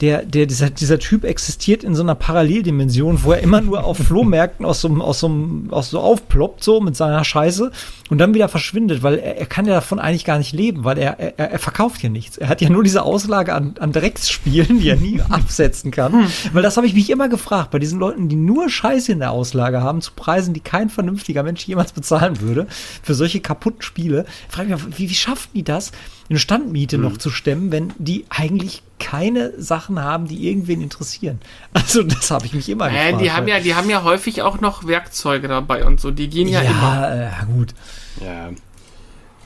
[0.00, 3.96] der, der, dieser, dieser Typ existiert in so einer Paralleldimension, wo er immer nur auf
[4.06, 5.30] Flohmärkten aus so, aus so,
[5.70, 7.70] aus so aufploppt, so mit seiner Scheiße
[8.10, 10.98] und dann wieder verschwindet, weil er, er kann ja davon eigentlich gar nicht leben, weil
[10.98, 12.36] er, er, er verkauft ja nichts.
[12.36, 16.28] Er hat ja nur diese Auslage an, an Drecksspielen, die er nie absetzen kann.
[16.52, 19.32] Weil das habe ich mich immer gefragt, bei diesen Leuten, die nur Scheiße in der
[19.32, 22.66] Auslage haben, zu Preisen, die kein vernünftiger Mensch jemals bezahlen würde,
[23.02, 25.92] für solche kaputten Spiele, frage ich mich, wie, wie schaffen die das,
[26.28, 27.04] eine Standmiete mhm.
[27.04, 31.40] noch zu stemmen, wenn die eigentlich keine Sachen haben, die irgendwen interessieren.
[31.72, 33.20] Also das habe ich mich immer äh, gefragt.
[33.20, 36.10] Die haben ja, die haben ja häufig auch noch Werkzeuge dabei und so.
[36.10, 37.16] Die gehen ja, ja immer.
[37.16, 37.74] Ja, äh, gut.
[38.20, 38.50] Ja.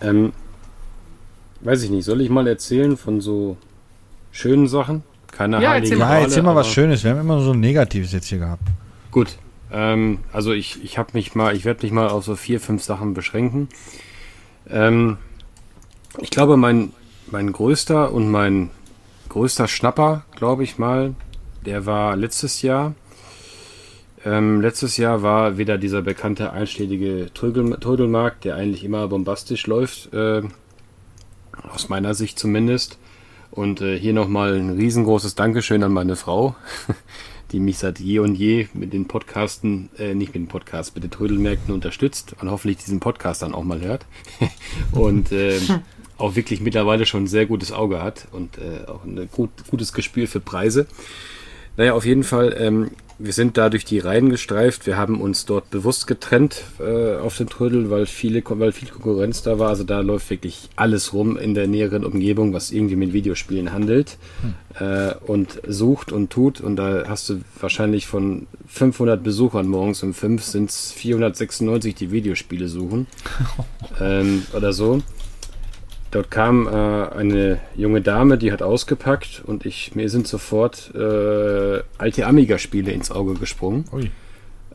[0.00, 0.32] Ähm,
[1.60, 2.04] weiß ich nicht.
[2.04, 3.56] Soll ich mal erzählen von so
[4.30, 5.02] schönen Sachen?
[5.30, 7.04] Keine ja, erzähl mal, ja, erzähl mal was Schönes.
[7.04, 8.62] Wir haben immer so ein Negatives jetzt hier gehabt.
[9.10, 9.36] Gut.
[9.72, 12.82] Ähm, also ich, ich habe mich mal, ich werde mich mal auf so vier, fünf
[12.82, 13.68] Sachen beschränken.
[14.68, 15.18] Ähm,
[16.18, 16.92] ich glaube, mein,
[17.30, 18.70] mein größter und mein
[19.30, 21.14] größter Schnapper, glaube ich mal,
[21.64, 22.94] der war letztes Jahr.
[24.24, 30.12] Ähm, letztes Jahr war wieder dieser bekannte einschlägige Trödel, Trödelmarkt, der eigentlich immer bombastisch läuft,
[30.12, 30.42] äh,
[31.72, 32.98] aus meiner Sicht zumindest.
[33.50, 36.54] Und äh, hier nochmal ein riesengroßes Dankeschön an meine Frau,
[37.52, 41.02] die mich seit je und je mit den Podcasten, äh, nicht mit den Podcasts, mit
[41.02, 44.06] den Trödelmärkten unterstützt und hoffentlich diesen Podcast dann auch mal hört.
[44.92, 45.58] und äh,
[46.20, 49.92] auch wirklich mittlerweile schon ein sehr gutes Auge hat und äh, auch ein gut, gutes
[49.92, 50.86] Gespür für Preise.
[51.76, 54.86] Naja, auf jeden Fall, ähm, wir sind da durch die Reihen gestreift.
[54.86, 59.42] Wir haben uns dort bewusst getrennt äh, auf den Trödel, weil, viele, weil viel Konkurrenz
[59.42, 59.68] da war.
[59.68, 64.16] Also da läuft wirklich alles rum in der näheren Umgebung, was irgendwie mit Videospielen handelt
[64.42, 64.86] hm.
[64.86, 66.60] äh, und sucht und tut.
[66.60, 72.10] Und da hast du wahrscheinlich von 500 Besuchern morgens um 5 sind es 496, die
[72.10, 73.06] Videospiele suchen
[74.00, 75.02] ähm, oder so.
[76.10, 81.82] Dort kam äh, eine junge Dame, die hat ausgepackt und ich mir sind sofort äh,
[81.98, 83.84] alte Amiga-Spiele ins Auge gesprungen.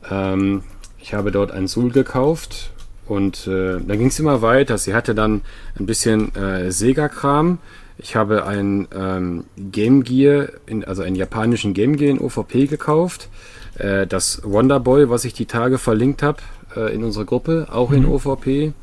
[0.10, 0.64] Ähm,
[0.98, 2.72] ich habe dort ein Sul gekauft
[3.06, 4.78] und äh, dann ging es immer weiter.
[4.78, 5.42] Sie hatte dann
[5.78, 7.60] ein bisschen äh, Sega-Kram.
[7.98, 13.30] Ich habe ein ähm, Game Gear, in, also einen japanischen Game Gear in OVP gekauft.
[13.78, 16.40] Äh, das Wonder Boy, was ich die Tage verlinkt habe
[16.76, 17.98] äh, in unserer Gruppe, auch mhm.
[17.98, 18.74] in OVP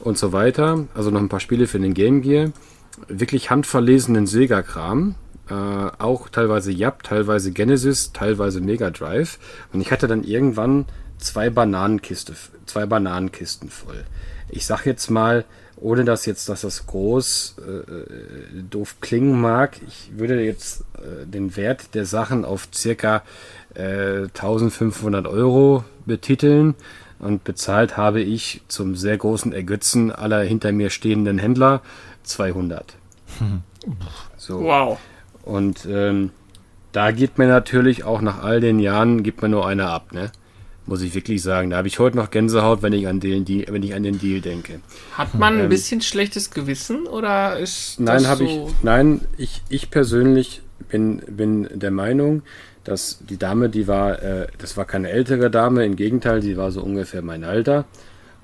[0.00, 0.86] und so weiter.
[0.94, 2.52] Also noch ein paar Spiele für den Game Gear.
[3.08, 5.14] Wirklich handverlesenen Sega-Kram.
[5.48, 9.38] Äh, auch teilweise Yap, teilweise Genesis, teilweise Mega Drive.
[9.72, 10.86] Und ich hatte dann irgendwann
[11.18, 12.34] zwei Bananenkiste,
[12.66, 14.04] zwei Bananenkisten voll.
[14.50, 15.44] Ich sag jetzt mal,
[15.76, 21.26] ohne dass jetzt, dass das groß äh, äh doof klingen mag, ich würde jetzt äh,
[21.26, 23.22] den Wert der Sachen auf circa
[23.74, 26.74] äh, 1500 Euro betiteln
[27.18, 31.82] und bezahlt habe ich zum sehr großen Ergötzen aller hinter mir stehenden Händler
[32.22, 32.96] 200.
[34.36, 34.60] So.
[34.60, 34.98] Wow.
[35.42, 36.30] Und ähm,
[36.92, 40.30] da geht mir natürlich auch nach all den Jahren, gibt mir nur einer ab, ne?
[40.86, 41.70] Muss ich wirklich sagen.
[41.70, 44.18] Da habe ich heute noch Gänsehaut, wenn ich an den, Deal, wenn ich an den
[44.18, 44.80] Deal denke.
[45.12, 48.44] Hat man ähm, ein bisschen schlechtes Gewissen oder ist nein, das so?
[48.44, 52.42] Ich, nein, ich, ich persönlich bin, bin der Meinung,
[52.84, 56.70] dass die Dame, die war, äh, das war keine ältere Dame, im Gegenteil, sie war
[56.70, 57.84] so ungefähr mein Alter.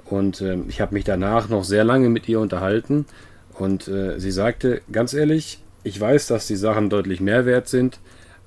[0.05, 3.07] Und äh, ich habe mich danach noch sehr lange mit ihr unterhalten.
[3.55, 7.99] Und äh, sie sagte, ganz ehrlich, ich weiß, dass die Sachen deutlich mehr wert sind,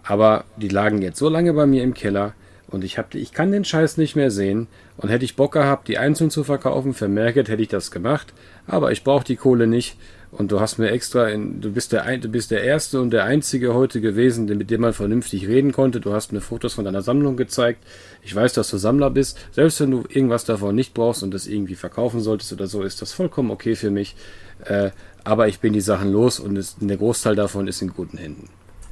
[0.03, 2.33] aber die lagen jetzt so lange bei mir im Keller
[2.69, 4.67] und ich, hab, ich kann den Scheiß nicht mehr sehen.
[4.97, 8.33] Und hätte ich Bock gehabt, die einzeln zu verkaufen, für Merket hätte ich das gemacht.
[8.65, 9.97] Aber ich brauche die Kohle nicht.
[10.31, 13.23] Und du hast mir extra, in, du bist der, du bist der Erste und der
[13.23, 16.01] Einzige heute gewesen, mit dem man vernünftig reden konnte.
[16.01, 17.83] Du hast mir Fotos von deiner Sammlung gezeigt.
[18.21, 19.39] Ich weiß, dass du Sammler bist.
[19.53, 23.01] Selbst wenn du irgendwas davon nicht brauchst und das irgendwie verkaufen solltest oder so, ist
[23.01, 24.15] das vollkommen okay für mich.
[24.65, 24.91] Äh,
[25.23, 28.49] aber ich bin die Sachen los und es, der Großteil davon ist in guten Händen.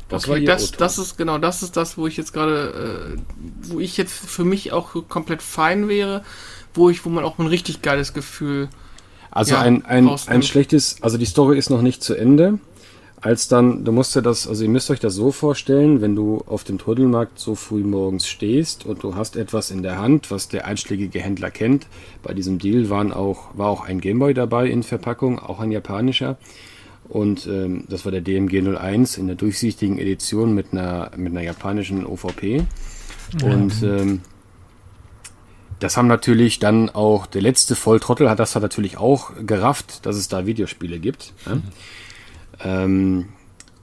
[0.07, 3.19] Das okay, das, das ist genau, das ist das, wo ich jetzt gerade, äh,
[3.63, 6.23] wo ich jetzt für mich auch komplett fein wäre,
[6.73, 8.69] wo ich, wo man auch ein richtig geiles Gefühl
[9.35, 12.57] also ja, ein, ein, ein schlechtes, also die Story ist noch nicht zu Ende.
[13.19, 16.43] Als dann, du musst dir das, also ihr müsst euch das so vorstellen, wenn du
[16.47, 20.47] auf dem Trödelmarkt so früh morgens stehst und du hast etwas in der Hand, was
[20.47, 21.87] der einschlägige Händler kennt.
[22.23, 26.37] Bei diesem Deal waren auch, war auch ein Gameboy dabei in Verpackung, auch ein japanischer.
[27.09, 31.43] Und ähm, das war der DMG 01 in der durchsichtigen Edition mit einer, mit einer
[31.43, 32.63] japanischen OVP.
[33.43, 34.21] Und ähm,
[35.79, 40.15] das haben natürlich dann auch, der letzte Volltrottel hat das hat natürlich auch gerafft, dass
[40.15, 41.33] es da Videospiele gibt.
[41.45, 41.63] Mhm.
[42.63, 43.25] Ähm,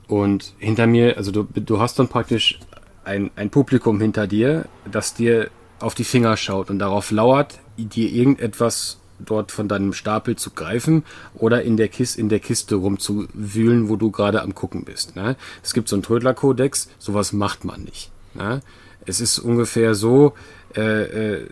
[0.07, 2.59] und hinter mir, also du, du hast dann praktisch
[3.03, 8.09] ein, ein Publikum hinter dir, das dir auf die Finger schaut und darauf lauert, dir
[8.09, 11.03] irgendetwas dort von deinem Stapel zu greifen
[11.35, 15.15] oder in der Kiste, in der Kiste rumzuwühlen, wo du gerade am gucken bist.
[15.15, 15.35] Ne?
[15.61, 18.11] Es gibt so einen Trödler-Kodex, sowas macht man nicht.
[18.33, 18.61] Ne?
[19.05, 20.33] Es ist ungefähr so,
[20.75, 21.47] äh, äh,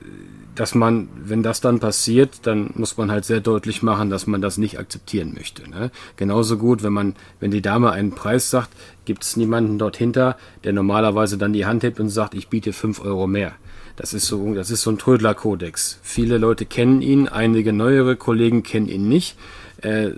[0.55, 4.41] dass man, wenn das dann passiert, dann muss man halt sehr deutlich machen, dass man
[4.41, 5.69] das nicht akzeptieren möchte.
[5.69, 5.91] Ne?
[6.17, 8.69] Genauso gut, wenn man, wenn die Dame einen Preis sagt,
[9.05, 12.73] gibt es niemanden dort hinter, der normalerweise dann die Hand hebt und sagt, ich biete
[12.73, 13.53] fünf Euro mehr.
[13.95, 15.99] Das ist so, das ist so ein Trödler-Kodex.
[16.01, 19.37] Viele Leute kennen ihn, einige neuere Kollegen kennen ihn nicht.
[19.81, 20.11] Äh,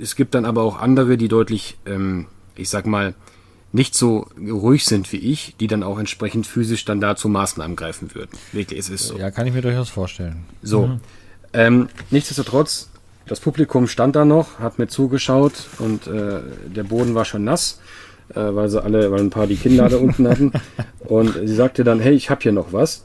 [0.00, 3.14] es gibt dann aber auch andere, die deutlich, ähm, ich sag mal,
[3.74, 8.14] nicht so ruhig sind wie ich, die dann auch entsprechend physisch dann dazu Maßnahmen greifen
[8.14, 8.30] würden.
[8.52, 9.18] Wirklich, es ist so.
[9.18, 10.44] Ja, kann ich mir durchaus vorstellen.
[10.62, 10.86] So.
[10.86, 11.00] Mhm.
[11.52, 12.88] Ähm, nichtsdestotrotz,
[13.26, 17.80] das Publikum stand da noch, hat mir zugeschaut und äh, der Boden war schon nass,
[18.28, 20.52] äh, weil sie alle, weil ein paar die Kinder da unten hatten.
[21.04, 23.04] Und sie sagte dann, hey, ich habe hier noch was.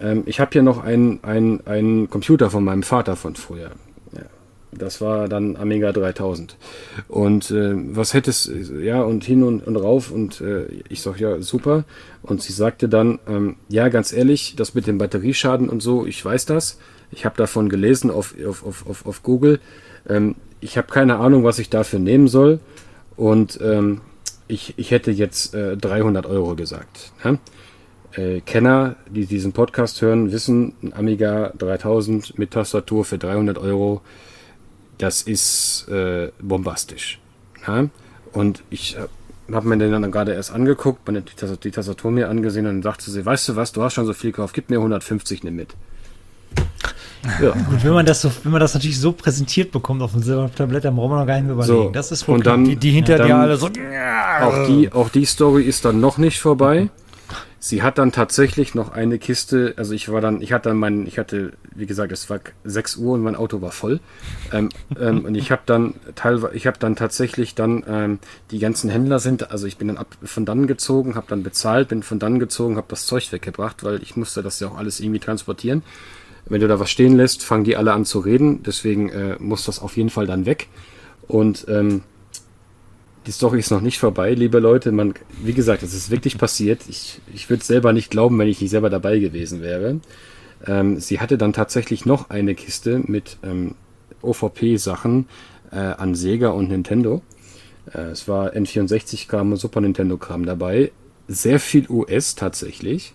[0.00, 3.70] Ähm, ich habe hier noch einen ein Computer von meinem Vater von früher.
[4.78, 6.56] Das war dann Amiga 3000.
[7.08, 11.40] Und äh, was hättest, ja, und hin und, und rauf und äh, ich sag, ja,
[11.40, 11.84] super.
[12.22, 16.24] Und sie sagte dann, ähm, ja, ganz ehrlich, das mit dem Batterieschaden und so, ich
[16.24, 16.78] weiß das.
[17.10, 19.60] Ich habe davon gelesen auf, auf, auf, auf, Google.
[20.08, 22.60] Ähm, ich habe keine Ahnung, was ich dafür nehmen soll.
[23.16, 24.00] Und ähm,
[24.46, 27.12] ich, ich hätte jetzt äh, 300 Euro gesagt.
[27.24, 27.38] Ne?
[28.12, 34.00] Äh, Kenner, die diesen Podcast hören, wissen, ein Amiga 3000 mit Tastatur für 300 Euro
[34.98, 37.18] das ist äh, bombastisch.
[37.66, 37.88] Ja?
[38.32, 38.96] Und ich
[39.52, 41.32] habe mir den dann gerade erst angeguckt, meine, die,
[41.62, 44.12] die Tastatur mir angesehen und dann sagte sie, weißt du was, du hast schon so
[44.12, 45.74] viel gekauft, gib mir 150, nimm mit.
[47.42, 47.50] Ja.
[47.50, 50.84] Und wenn man das so, wenn man das natürlich so präsentiert bekommt auf dem Silbertablett,
[50.84, 51.86] dann braucht man noch gar nicht mehr überlegen.
[51.86, 53.66] So, das ist und dann, die, die hinter dir alle so.
[53.66, 56.90] Auch die, auch die Story ist dann noch nicht vorbei.
[57.60, 61.06] Sie hat dann tatsächlich noch eine Kiste, also ich war dann, ich hatte dann mein,
[61.06, 64.00] ich hatte, wie gesagt, es war 6 Uhr und mein Auto war voll.
[64.52, 68.18] Ähm, ähm, und ich habe dann teilweise, ich habe dann tatsächlich dann, ähm,
[68.52, 71.88] die ganzen Händler sind, also ich bin dann ab, von dann gezogen, habe dann bezahlt,
[71.88, 75.00] bin von dann gezogen, habe das Zeug weggebracht, weil ich musste das ja auch alles
[75.00, 75.82] irgendwie transportieren.
[76.46, 79.64] Wenn du da was stehen lässt, fangen die alle an zu reden, deswegen äh, muss
[79.64, 80.68] das auf jeden Fall dann weg.
[81.26, 82.02] Und ähm,
[83.26, 84.92] die Story ist noch nicht vorbei, liebe Leute.
[84.92, 86.82] Man, wie gesagt, es ist wirklich passiert.
[86.88, 90.00] Ich, ich würde es selber nicht glauben, wenn ich nicht selber dabei gewesen wäre.
[90.66, 93.74] Ähm, sie hatte dann tatsächlich noch eine Kiste mit ähm,
[94.22, 95.26] OVP-Sachen
[95.70, 97.22] äh, an Sega und Nintendo.
[97.92, 100.92] Äh, es war N64-Kram und Super Nintendo-Kram dabei.
[101.28, 103.14] Sehr viel US tatsächlich.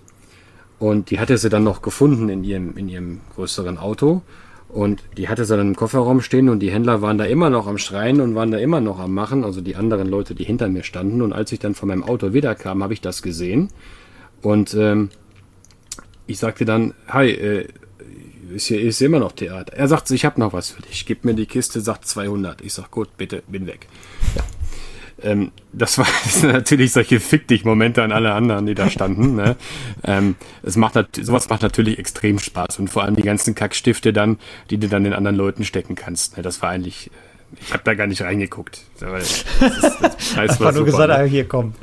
[0.80, 4.22] Und die hatte sie dann noch gefunden in ihrem, in ihrem größeren Auto.
[4.74, 7.68] Und die hatte sie dann im Kofferraum stehen und die Händler waren da immer noch
[7.68, 10.68] am Schreien und waren da immer noch am Machen, also die anderen Leute, die hinter
[10.68, 11.22] mir standen.
[11.22, 13.70] Und als ich dann von meinem Auto wiederkam, habe ich das gesehen.
[14.42, 15.10] Und ähm,
[16.26, 17.68] ich sagte dann, hi, äh,
[18.52, 19.74] ist hier ist immer noch Theater.
[19.74, 21.06] Er sagt, ich habe noch was für dich.
[21.06, 22.62] Gib mir die Kiste, sagt 200.
[22.62, 23.88] Ich sag, gut, bitte, bin weg.
[24.36, 24.44] Ja.
[25.24, 29.36] Ähm, das war das natürlich solche Fick dich Momente an alle anderen, die da standen.
[29.36, 29.56] Ne?
[30.04, 34.38] Ähm, es macht sowas macht natürlich extrem Spaß und vor allem die ganzen Kackstifte dann,
[34.70, 36.38] die du dann den anderen Leuten stecken kannst.
[36.38, 36.44] Ne?
[36.44, 37.10] Das war eigentlich,
[37.60, 38.82] ich habe da gar nicht reingeguckt.
[39.00, 39.46] Das
[40.36, 41.16] das war nur gesagt, ne?
[41.16, 41.74] ah, hier komm.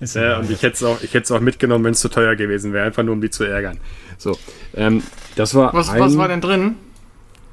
[0.00, 2.36] Ja, und ich hätte es auch, ich hätte es auch mitgenommen, wenn es zu teuer
[2.36, 3.78] gewesen wäre, einfach nur um die zu ärgern.
[4.18, 4.38] So,
[4.74, 5.02] ähm,
[5.36, 5.72] das war.
[5.72, 6.76] Was, ein, was war denn drin?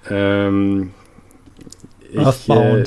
[0.09, 0.91] Ähm,
[2.11, 2.83] ich, äh,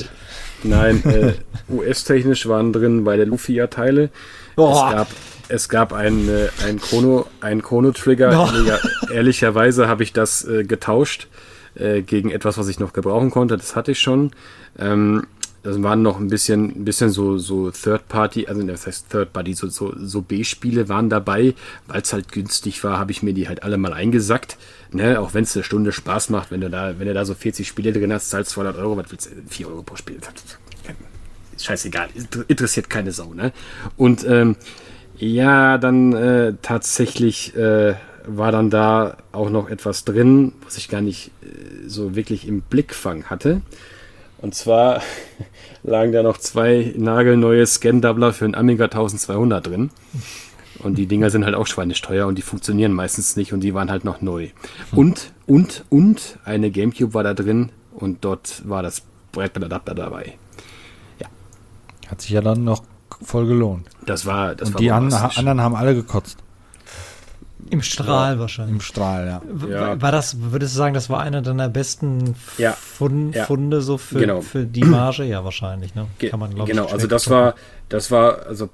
[0.67, 1.33] Nein, äh,
[1.71, 4.09] US-technisch waren drin bei der Lufia-Teile.
[4.57, 4.71] Oh.
[4.71, 5.07] Es gab,
[5.47, 8.49] es gab einen, äh, einen Chrono, einen Chrono-Trigger.
[8.49, 9.11] Oh.
[9.11, 11.27] Ehrlicherweise habe ich das äh, getauscht
[11.75, 13.57] äh, gegen etwas, was ich noch gebrauchen konnte.
[13.57, 14.31] Das hatte ich schon.
[14.79, 15.27] Ähm,
[15.65, 19.33] das waren noch ein bisschen, ein bisschen so, so Third Party, also das heißt Third
[19.33, 21.55] Party, so, so, so B-Spiele waren dabei,
[21.87, 24.57] weil es halt günstig war, habe ich mir die halt alle mal eingesackt.
[24.95, 27.33] Ne, auch wenn es eine Stunde Spaß macht, wenn du da, wenn du da so
[27.33, 30.19] 40 Spiele drin hast, zahlst 200 Euro, was willst du, 4 Euro pro Spiel.
[31.59, 32.09] Scheißegal,
[32.47, 33.51] interessiert keine Sau, ne?
[33.97, 34.55] Und, ähm,
[35.17, 41.01] ja, dann äh, tatsächlich äh, war dann da auch noch etwas drin, was ich gar
[41.01, 43.61] nicht äh, so wirklich im Blickfang hatte.
[44.39, 45.01] Und zwar
[45.83, 49.89] lagen da noch zwei nagelneue Scan-Doubler für einen Amiga 1200 drin.
[50.79, 53.89] Und die Dinger sind halt auch schweinesteuer und die funktionieren meistens nicht und die waren
[53.89, 54.49] halt noch neu.
[54.91, 60.33] Und, und, und eine Gamecube war da drin und dort war das Brettadapter dabei.
[61.19, 61.27] Ja.
[62.09, 62.83] Hat sich ja dann noch
[63.23, 63.87] voll gelohnt.
[64.05, 66.37] Das war, das und war die an, anderen haben alle gekotzt.
[67.69, 68.83] Im Strahl Im wahrscheinlich.
[68.83, 69.41] Strahl, ja.
[69.69, 70.01] Ja.
[70.01, 72.73] War das, würdest du sagen, das war einer deiner besten Ja.
[72.73, 73.45] Fun Ja.
[73.45, 74.41] Funde so für, Genau.
[74.41, 75.23] für die Marge?
[75.23, 76.05] Ja, wahrscheinlich, ne?
[76.29, 77.37] Kann man, glaub genau, ich, also das gucken.
[77.39, 77.55] war,
[77.89, 78.69] das war also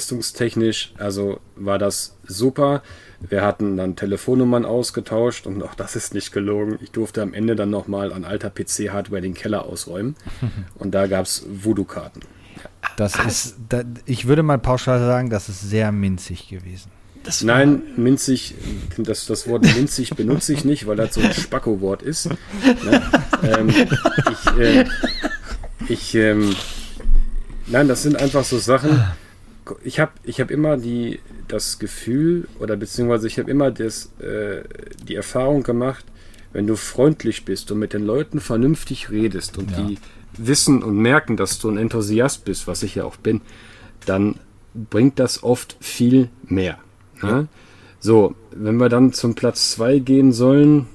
[0.00, 2.82] preis-leistungstechnisch, also war das super.
[3.20, 6.78] Wir hatten dann Telefonnummern ausgetauscht und auch das ist nicht gelogen.
[6.82, 10.16] Ich durfte am Ende dann nochmal an alter PC-Hardware den Keller ausräumen
[10.74, 12.20] und da gab es Voodoo-Karten.
[12.96, 16.90] Das ist, da, ich würde mal pauschal sagen, das ist sehr minzig gewesen.
[17.26, 18.54] Das Nein, minzig,
[18.96, 22.30] das, das Wort minzig benutze ich nicht, weil das so ein Spacko-Wort ist.
[22.30, 23.02] Ne?
[23.42, 24.84] Ähm, ich, äh,
[25.88, 26.54] ich ähm,
[27.66, 29.02] nein, das sind einfach so Sachen.
[29.82, 31.18] Ich habe ich hab immer die,
[31.48, 34.62] das Gefühl, oder beziehungsweise ich habe immer das, äh,
[35.08, 36.04] die Erfahrung gemacht,
[36.52, 39.78] wenn du freundlich bist und mit den Leuten vernünftig redest und Ja.
[39.82, 39.98] die
[40.38, 43.40] wissen und merken, dass du ein Enthusiast bist, was ich ja auch bin,
[44.04, 44.36] dann
[44.74, 46.78] bringt das oft viel mehr.
[47.22, 47.48] Ne?
[48.00, 50.86] So, wenn wir dann zum Platz 2 gehen sollen,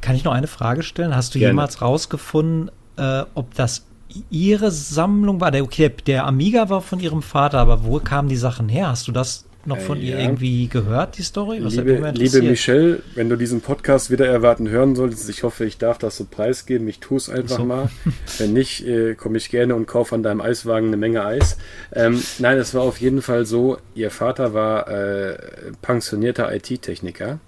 [0.00, 1.14] Kann ich noch eine Frage stellen?
[1.14, 1.52] Hast du Gerne.
[1.52, 3.86] jemals rausgefunden, äh, ob das
[4.30, 5.50] ihre Sammlung war?
[5.50, 8.88] Der, okay, der Amiga war von ihrem Vater, aber wo kamen die Sachen her?
[8.88, 10.22] Hast du das noch von Äh, ihr ja.
[10.24, 11.62] irgendwie gehört, die Story?
[11.62, 12.42] Was liebe, liebe.
[12.42, 16.24] Michelle, wenn du diesen Podcast wieder erwarten hören solltest, ich hoffe, ich darf das so
[16.24, 16.88] preisgeben.
[16.88, 17.64] Ich tue es einfach So.
[17.64, 17.90] mal.
[18.38, 21.58] Wenn nicht, äh, komme ich gerne und kaufe an deinem Eiswagen eine Menge Eis.
[21.92, 25.36] Ähm, nein, es war auf jeden Fall so, ihr Vater war äh,
[25.82, 27.38] pensionierter IT-Techniker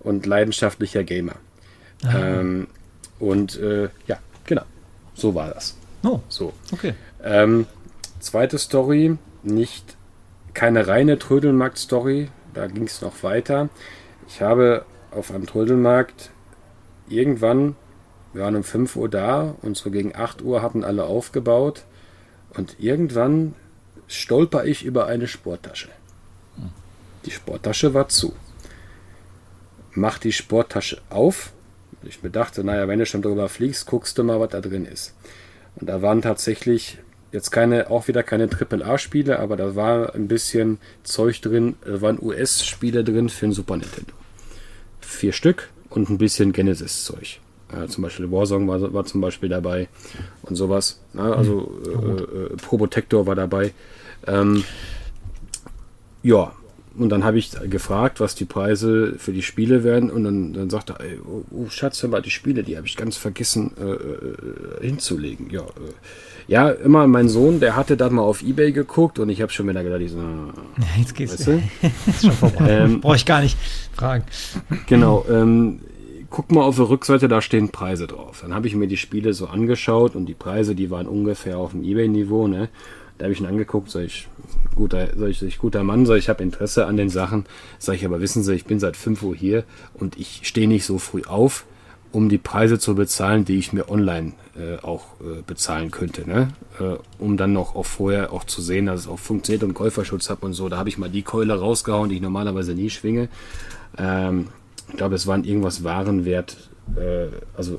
[0.00, 1.34] und leidenschaftlicher Gamer.
[2.12, 2.68] Ähm,
[3.18, 4.62] und äh, ja, genau,
[5.14, 5.76] so war das.
[6.04, 6.52] Oh, So.
[6.72, 6.94] okay.
[7.22, 7.66] Ähm,
[8.20, 9.96] zweite Story, nicht
[10.54, 13.68] keine reine Trödelmarkt-Story, da ging es noch weiter.
[14.26, 16.30] Ich habe auf einem Trödelmarkt
[17.08, 17.76] irgendwann,
[18.32, 21.84] wir waren um 5 Uhr da und so gegen 8 Uhr hatten alle aufgebaut
[22.54, 23.54] und irgendwann
[24.06, 25.88] stolper ich über eine Sporttasche.
[27.24, 28.34] Die Sporttasche war zu.
[29.92, 31.52] Mach die Sporttasche auf.
[32.02, 35.14] Ich bedachte, naja, wenn du schon drüber fliegst, guckst du mal, was da drin ist.
[35.76, 36.98] Und da waren tatsächlich
[37.32, 43.04] jetzt keine, auch wieder keine AAA-Spiele, aber da war ein bisschen Zeug drin, waren US-Spiele
[43.04, 44.12] drin für den Super Nintendo.
[45.00, 47.40] Vier Stück und ein bisschen Genesis-Zeug.
[47.72, 49.88] Äh, zum Beispiel Warzone war, war zum Beispiel dabei
[50.42, 51.00] und sowas.
[51.14, 53.72] Ja, also äh, äh, Probotector war dabei.
[54.26, 54.64] Ähm,
[56.22, 56.52] ja,
[56.96, 60.10] und dann habe ich gefragt, was die Preise für die Spiele werden.
[60.10, 62.86] Und dann, dann sagte er, ey, oh, oh, Schatz, hör mal, die Spiele, die habe
[62.86, 65.48] ich ganz vergessen äh, äh, hinzulegen.
[65.50, 65.92] Ja, äh,
[66.48, 69.68] ja, immer mein Sohn, der hatte da mal auf Ebay geguckt und ich habe schon
[69.68, 70.52] wieder gedacht, ich so, ah,
[70.98, 71.62] Jetzt geht's weißt du?
[72.06, 72.66] ist schon vorbei.
[72.68, 73.58] Ähm, Brauche ich gar nicht
[73.94, 74.24] fragen.
[74.86, 75.80] Genau, ähm,
[76.30, 78.40] guck mal auf der Rückseite, da stehen Preise drauf.
[78.40, 81.72] Dann habe ich mir die Spiele so angeschaut und die Preise, die waren ungefähr auf
[81.72, 82.70] dem Ebay-Niveau, ne?
[83.18, 84.28] Da habe ich ihn angeguckt, sag ich,
[84.74, 87.44] guter, sag ich, sag ich, guter Mann, sag ich, habe Interesse an den Sachen.
[87.78, 90.86] Sag ich, aber wissen Sie, ich bin seit 5 Uhr hier und ich stehe nicht
[90.86, 91.66] so früh auf,
[92.12, 96.48] um die Preise zu bezahlen, die ich mir online äh, auch äh, bezahlen könnte, ne?
[96.80, 100.30] Äh, um dann noch auch vorher auch zu sehen, dass es auch funktioniert und Käuferschutz
[100.30, 100.68] habe und so.
[100.68, 103.28] Da habe ich mal die Keule rausgehauen, die ich normalerweise nie schwinge.
[103.98, 104.48] Ähm,
[104.88, 106.56] ich glaube, es waren irgendwas Warenwert,
[106.96, 107.78] äh, also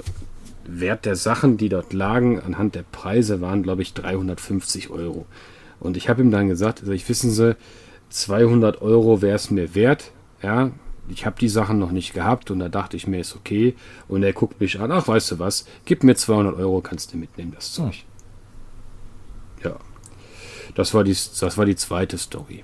[0.65, 5.25] Wert der Sachen, die dort lagen, anhand der Preise waren, glaube ich, 350 Euro.
[5.79, 7.55] Und ich habe ihm dann gesagt, also ich wissen Sie,
[8.09, 10.11] 200 Euro wäre es mir wert.
[10.43, 10.71] Ja,
[11.09, 13.75] ich habe die Sachen noch nicht gehabt und da dachte ich mir, ist okay.
[14.07, 17.17] Und er guckt mich an, ach, weißt du was, gib mir 200 Euro, kannst du
[17.17, 18.03] mitnehmen, das Zeug.
[19.63, 19.75] Ja,
[20.75, 22.63] das war die, das war die zweite Story.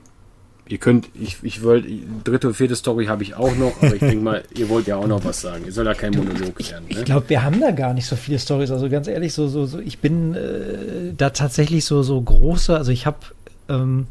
[0.67, 1.87] Ihr könnt, ich, ich wollte,
[2.23, 4.95] dritte und vierte Story habe ich auch noch, aber ich denke mal, ihr wollt ja
[4.95, 5.63] auch noch was sagen.
[5.65, 6.85] Ihr soll ja kein Monolog werden.
[6.87, 6.89] Ne?
[6.89, 8.71] Ich glaube, wir haben da gar nicht so viele Stories.
[8.71, 12.91] Also ganz ehrlich, so, so, so ich bin äh, da tatsächlich so, so große, also
[12.91, 13.19] ich habe
[13.69, 14.07] ähm,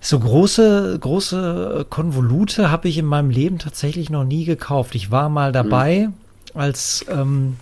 [0.00, 4.94] so große, große Konvolute habe ich in meinem Leben tatsächlich noch nie gekauft.
[4.94, 6.08] Ich war mal dabei,
[6.54, 7.56] als ähm,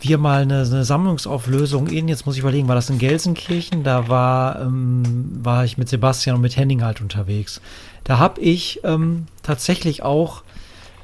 [0.00, 3.84] wir mal eine, eine Sammlungsauflösung in, jetzt muss ich überlegen, war das in Gelsenkirchen?
[3.84, 7.60] Da war, ähm, war ich mit Sebastian und mit Henning halt unterwegs.
[8.04, 10.42] Da habe ich ähm, tatsächlich auch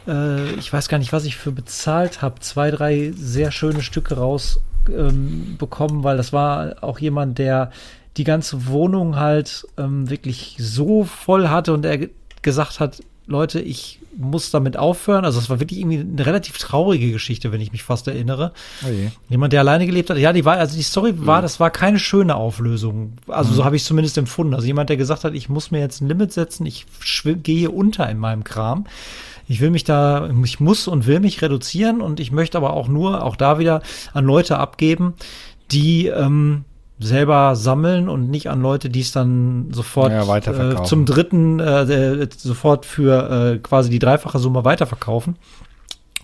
[0.07, 4.17] äh, ich weiß gar nicht, was ich für bezahlt habe, zwei, drei sehr schöne Stücke
[4.17, 7.71] rausbekommen, ähm, bekommen, weil das war auch jemand, der
[8.17, 12.11] die ganze Wohnung halt ähm, wirklich so voll hatte und er ge-
[12.43, 15.25] gesagt hat, Leute, ich muss damit aufhören.
[15.25, 18.53] Also es war wirklich irgendwie eine relativ traurige Geschichte, wenn ich mich fast erinnere.
[18.85, 19.09] Oh je.
[19.31, 20.19] Jemand, der alleine gelebt hat.
[20.19, 23.15] Ja, die war, also die Story war, das war keine schöne Auflösung.
[23.29, 24.53] Also so habe ich es zumindest empfunden.
[24.55, 26.85] Also jemand, der gesagt hat, ich muss mir jetzt ein Limit setzen, ich
[27.43, 28.85] gehe unter in meinem Kram.
[29.49, 32.89] Ich will mich da, ich muss und will mich reduzieren und ich möchte aber auch
[32.89, 33.83] nur, auch da wieder
[34.13, 35.15] an Leute abgeben,
[35.71, 36.65] die, ähm,
[37.03, 41.83] selber sammeln und nicht an Leute, die es dann sofort Ja, äh, zum dritten äh,
[41.83, 45.37] äh, sofort für äh, quasi die dreifache Summe weiterverkaufen.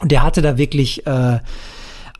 [0.00, 1.40] Und der hatte da wirklich, äh,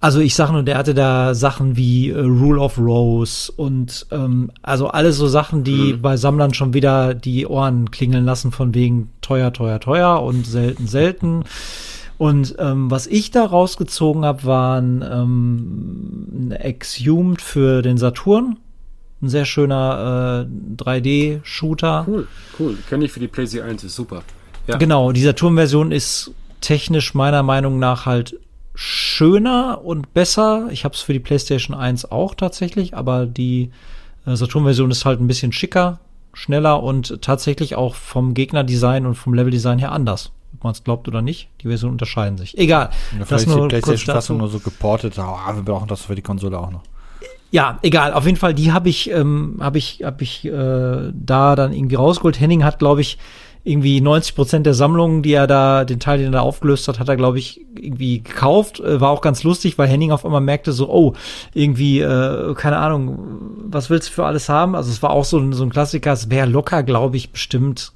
[0.01, 4.51] also ich sag nur, der hatte da Sachen wie äh, Rule of Rose und ähm,
[4.63, 9.11] also alles so Sachen, die bei Sammlern schon wieder die Ohren klingeln lassen von wegen
[9.23, 11.45] teuer, teuer, teuer und selten, selten.
[12.19, 18.59] Und ähm, was ich da rausgezogen habe, waren ähm, ein Exhumed für den Saturn.
[19.23, 22.07] Ein sehr schöner äh, 3D-Shooter.
[22.09, 22.79] Cool, cool.
[22.89, 24.23] Kenne ich für die PlayStation 1, ist super.
[24.67, 24.77] Ja.
[24.77, 28.39] Genau, die Saturn-Version ist technisch meiner Meinung nach halt
[28.75, 30.69] schöner und besser.
[30.71, 33.71] Ich habe es für die PlayStation 1 auch tatsächlich, aber die
[34.27, 36.01] äh, Saturn-Version ist halt ein bisschen schicker,
[36.33, 40.33] schneller und tatsächlich auch vom Gegnerdesign und vom Leveldesign her anders.
[40.59, 42.59] Ob man es glaubt oder nicht, die Versionen unterscheiden sich.
[42.59, 42.91] Egal.
[43.13, 45.19] Ja, das vielleicht ist die nur kurz PlayStation-Fassung nur so geportet.
[45.19, 46.83] Ah, wir brauchen das für die Konsole auch noch.
[47.51, 48.13] Ja, egal.
[48.13, 50.51] Auf jeden Fall, die habe ich, ähm, habe ich, habe ich äh,
[51.15, 52.39] da dann irgendwie rausgeholt.
[52.41, 53.19] Henning hat, glaube ich,
[53.65, 56.99] irgendwie 90 Prozent der Sammlungen, die er da, den Teil, den er da aufgelöst hat,
[56.99, 58.81] hat er, glaube ich, irgendwie gekauft.
[58.81, 61.15] Äh, war auch ganz lustig, weil Henning auf einmal merkte so, oh,
[61.55, 63.19] irgendwie, äh, keine Ahnung,
[63.65, 64.75] was willst du für alles haben?
[64.75, 66.13] Also es war auch so, ein- so ein Klassiker.
[66.13, 67.93] Es wäre locker, glaube ich, bestimmt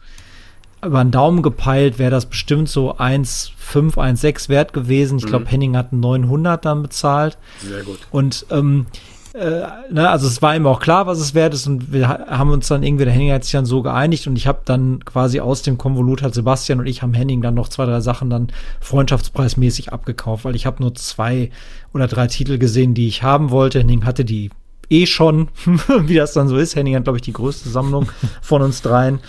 [0.84, 5.18] über einen Daumen gepeilt, wäre das bestimmt so 1,5, 1,6 wert gewesen.
[5.18, 7.38] Ich glaube, Henning hat 900 dann bezahlt.
[7.60, 7.98] Sehr gut.
[8.10, 8.86] Und ähm,
[9.34, 12.26] äh, ne, also es war ihm auch klar, was es wert ist und wir ha-
[12.28, 15.02] haben uns dann irgendwie, der Henning hat sich dann so geeinigt und ich habe dann
[15.06, 18.28] quasi aus dem Konvolut hat Sebastian und ich haben Henning dann noch zwei, drei Sachen
[18.28, 18.48] dann
[18.80, 21.50] freundschaftspreismäßig abgekauft, weil ich habe nur zwei
[21.94, 23.78] oder drei Titel gesehen, die ich haben wollte.
[23.80, 24.50] Henning hatte die
[24.92, 25.48] eh schon,
[26.06, 26.76] wie das dann so ist.
[26.76, 28.08] Henning hat, glaube ich, die größte Sammlung
[28.42, 29.20] von uns dreien.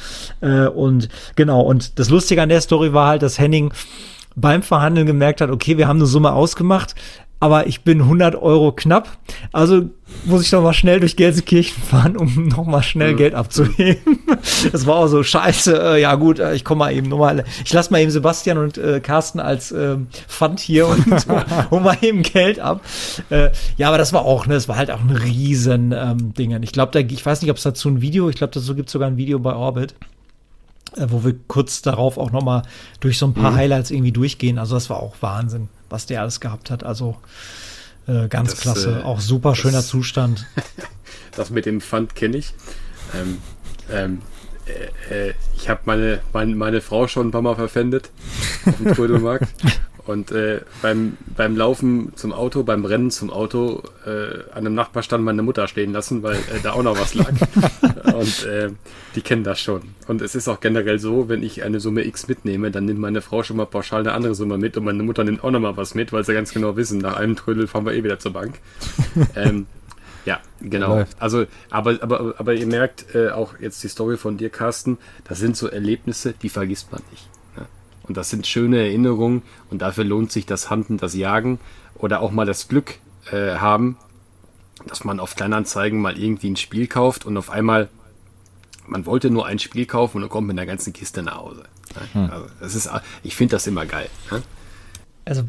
[0.41, 3.73] Äh, und genau, und das Lustige an der Story war halt, dass Henning
[4.35, 6.95] beim Verhandeln gemerkt hat, okay, wir haben eine Summe ausgemacht,
[7.39, 9.17] aber ich bin 100 Euro knapp.
[9.51, 9.89] Also
[10.25, 14.19] muss ich noch mal schnell durch Gelsenkirchen fahren, um noch mal schnell Geld abzuheben.
[14.71, 15.81] Das war auch so scheiße.
[15.81, 17.45] Äh, ja gut, äh, ich komme mal eben nochmal.
[17.63, 21.05] Ich lasse mal eben Sebastian und äh, Carsten als ähm, Pfand hier und
[21.71, 22.81] hol mal eben Geld ab.
[23.29, 26.61] Äh, ja, aber das war auch, ne, das war halt auch ein riesen ähm, Ding.
[26.63, 28.89] Ich glaube, da, ich weiß nicht, ob es dazu ein Video, ich glaube, dazu gibt
[28.89, 29.95] es sogar ein Video bei Orbit
[30.95, 32.63] äh, wo wir kurz darauf auch noch mal
[32.99, 34.59] durch so ein paar Highlights irgendwie durchgehen.
[34.59, 36.83] Also das war auch Wahnsinn, was der alles gehabt hat.
[36.83, 37.15] Also
[38.07, 40.45] äh, ganz Das, klasse, äh, auch super schöner das- Zustand.
[41.35, 42.53] Das mit dem Pfand kenne ich.
[43.15, 43.37] Ähm,
[43.91, 44.21] ähm,
[45.09, 48.11] äh, äh, ich habe meine, meine, meine Frau schon ein paar Mal verpfändet
[48.67, 49.47] auf dem Trödelmarkt.
[50.05, 55.23] Und äh, beim, beim Laufen zum Auto, beim Rennen zum Auto, äh, an einem Nachbarstand
[55.23, 57.31] meine Mutter stehen lassen, weil äh, da auch noch was lag.
[58.13, 58.69] Und äh,
[59.15, 59.81] die kennen das schon.
[60.07, 63.21] Und es ist auch generell so, wenn ich eine Summe X mitnehme, dann nimmt meine
[63.21, 65.77] Frau schon mal pauschal eine andere Summe mit und meine Mutter nimmt auch noch mal
[65.77, 68.33] was mit, weil sie ganz genau wissen, nach einem Trödel fahren wir eh wieder zur
[68.33, 68.59] Bank.
[69.35, 69.67] ähm,
[70.25, 70.97] ja, genau.
[70.97, 71.21] Läuft.
[71.21, 75.39] Also, aber, aber, aber ihr merkt äh, auch jetzt die Story von dir, Carsten, das
[75.39, 77.27] sind so Erlebnisse, die vergisst man nicht.
[78.03, 81.59] Und das sind schöne Erinnerungen und dafür lohnt sich das Handen, das Jagen
[81.95, 82.99] oder auch mal das Glück
[83.31, 83.97] äh, haben,
[84.87, 87.89] dass man auf Kleinanzeigen mal irgendwie ein Spiel kauft und auf einmal,
[88.87, 91.63] man wollte nur ein Spiel kaufen und dann kommt mit einer ganzen Kiste nach Hause.
[92.13, 92.31] Ne?
[92.31, 92.89] Also, das ist,
[93.23, 94.09] ich finde das immer geil.
[94.31, 94.43] Ne?
[95.25, 95.43] Also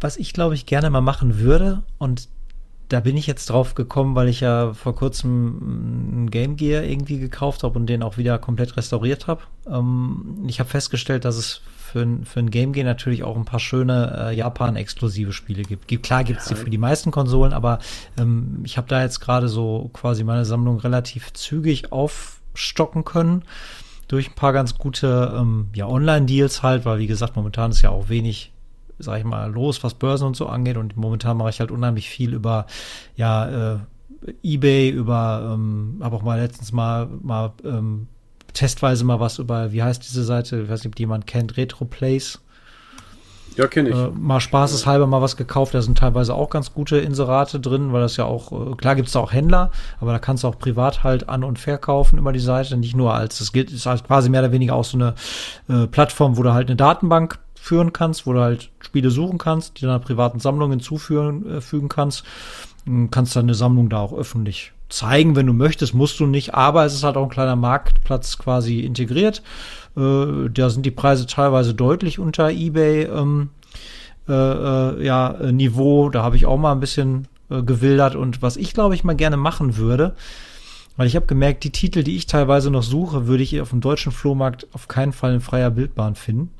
[0.00, 2.28] was ich glaube ich gerne mal machen würde und
[2.88, 7.18] da bin ich jetzt drauf gekommen, weil ich ja vor kurzem ein Game Gear irgendwie
[7.18, 9.42] gekauft habe und den auch wieder komplett restauriert habe.
[9.66, 11.62] Ähm, ich habe festgestellt, dass es
[11.94, 15.86] für, ein- für ein Game Gear natürlich auch ein paar schöne äh, Japan-exklusive Spiele gibt.
[16.02, 17.78] klar gibt es die für die meisten Konsolen, aber
[18.18, 23.44] ähm, ich habe da jetzt gerade so quasi meine Sammlung relativ zügig aufstocken können
[24.08, 27.90] durch ein paar ganz gute ähm, ja, Online-Deals halt, weil wie gesagt, momentan ist ja
[27.90, 28.50] auch wenig
[28.98, 30.76] sag ich mal, los, was Börsen und so angeht.
[30.76, 32.66] Und momentan mache ich halt unheimlich viel über,
[33.16, 33.78] ja, äh,
[34.42, 38.06] Ebay, über, ähm, habe auch mal letztens mal, mal ähm,
[38.54, 41.56] testweise mal was über, wie heißt diese Seite, ich weiß nicht, ob die jemand kennt,
[41.56, 42.40] Retroplace.
[43.56, 43.96] Ja, kenne ich.
[43.96, 48.00] Äh, mal spaßeshalber mal was gekauft, da sind teilweise auch ganz gute Inserate drin, weil
[48.00, 51.04] das ja auch, äh, klar gibt's da auch Händler, aber da kannst du auch privat
[51.04, 54.28] halt an- und verkaufen über die Seite, nicht nur als, das gilt, ist halt quasi
[54.28, 55.14] mehr oder weniger auch so eine
[55.68, 59.80] äh, Plattform, wo du halt eine Datenbank führen kannst, wo du halt Spiele suchen kannst,
[59.80, 62.24] die deiner privaten Sammlung hinzufügen äh, fügen kannst.
[62.86, 66.84] Und kannst deine Sammlung da auch öffentlich zeigen, wenn du möchtest, musst du nicht, aber
[66.84, 69.42] es ist halt auch ein kleiner Marktplatz quasi integriert.
[69.96, 73.50] Äh, da sind die Preise teilweise deutlich unter eBay ähm,
[74.28, 76.08] äh, äh, ja, Niveau.
[76.10, 78.16] Da habe ich auch mal ein bisschen äh, gewildert.
[78.16, 80.14] Und was ich, glaube ich, mal gerne machen würde,
[80.96, 83.80] weil ich habe gemerkt, die Titel, die ich teilweise noch suche, würde ich auf dem
[83.80, 86.50] deutschen Flohmarkt auf keinen Fall in freier Bildbahn finden.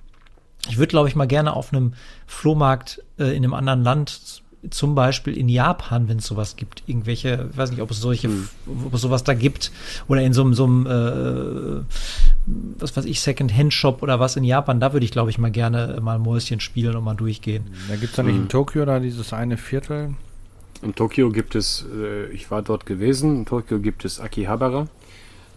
[0.68, 1.92] Ich würde, glaube ich, mal gerne auf einem
[2.26, 7.48] Flohmarkt äh, in einem anderen Land, zum Beispiel in Japan, wenn es sowas gibt, irgendwelche,
[7.50, 8.48] ich weiß nicht, ob es solche, hm.
[8.86, 9.72] ob es sowas da gibt,
[10.08, 11.82] oder in so einem, so einem äh,
[12.78, 15.98] was weiß ich, Second-Hand-Shop oder was in Japan, da würde ich, glaube ich, mal gerne
[16.00, 17.64] mal Mäuschen spielen und mal durchgehen.
[17.88, 18.42] Da gibt es da nicht hm.
[18.42, 20.14] in Tokio da dieses eine Viertel?
[20.82, 24.88] In Tokio gibt es, äh, ich war dort gewesen, in Tokio gibt es Akihabara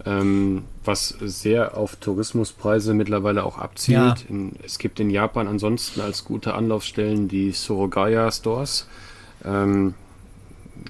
[0.05, 3.97] ähm, was sehr auf Tourismuspreise mittlerweile auch abzielt.
[3.97, 4.15] Ja.
[4.29, 8.87] In, es gibt in Japan ansonsten als gute Anlaufstellen die Sorogaya Stores.
[9.43, 9.93] Ähm,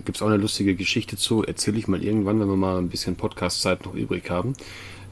[0.04, 2.90] Gibt es auch eine lustige Geschichte zu, erzähle ich mal irgendwann, wenn wir mal ein
[2.90, 4.54] bisschen Podcast-Zeit noch übrig haben.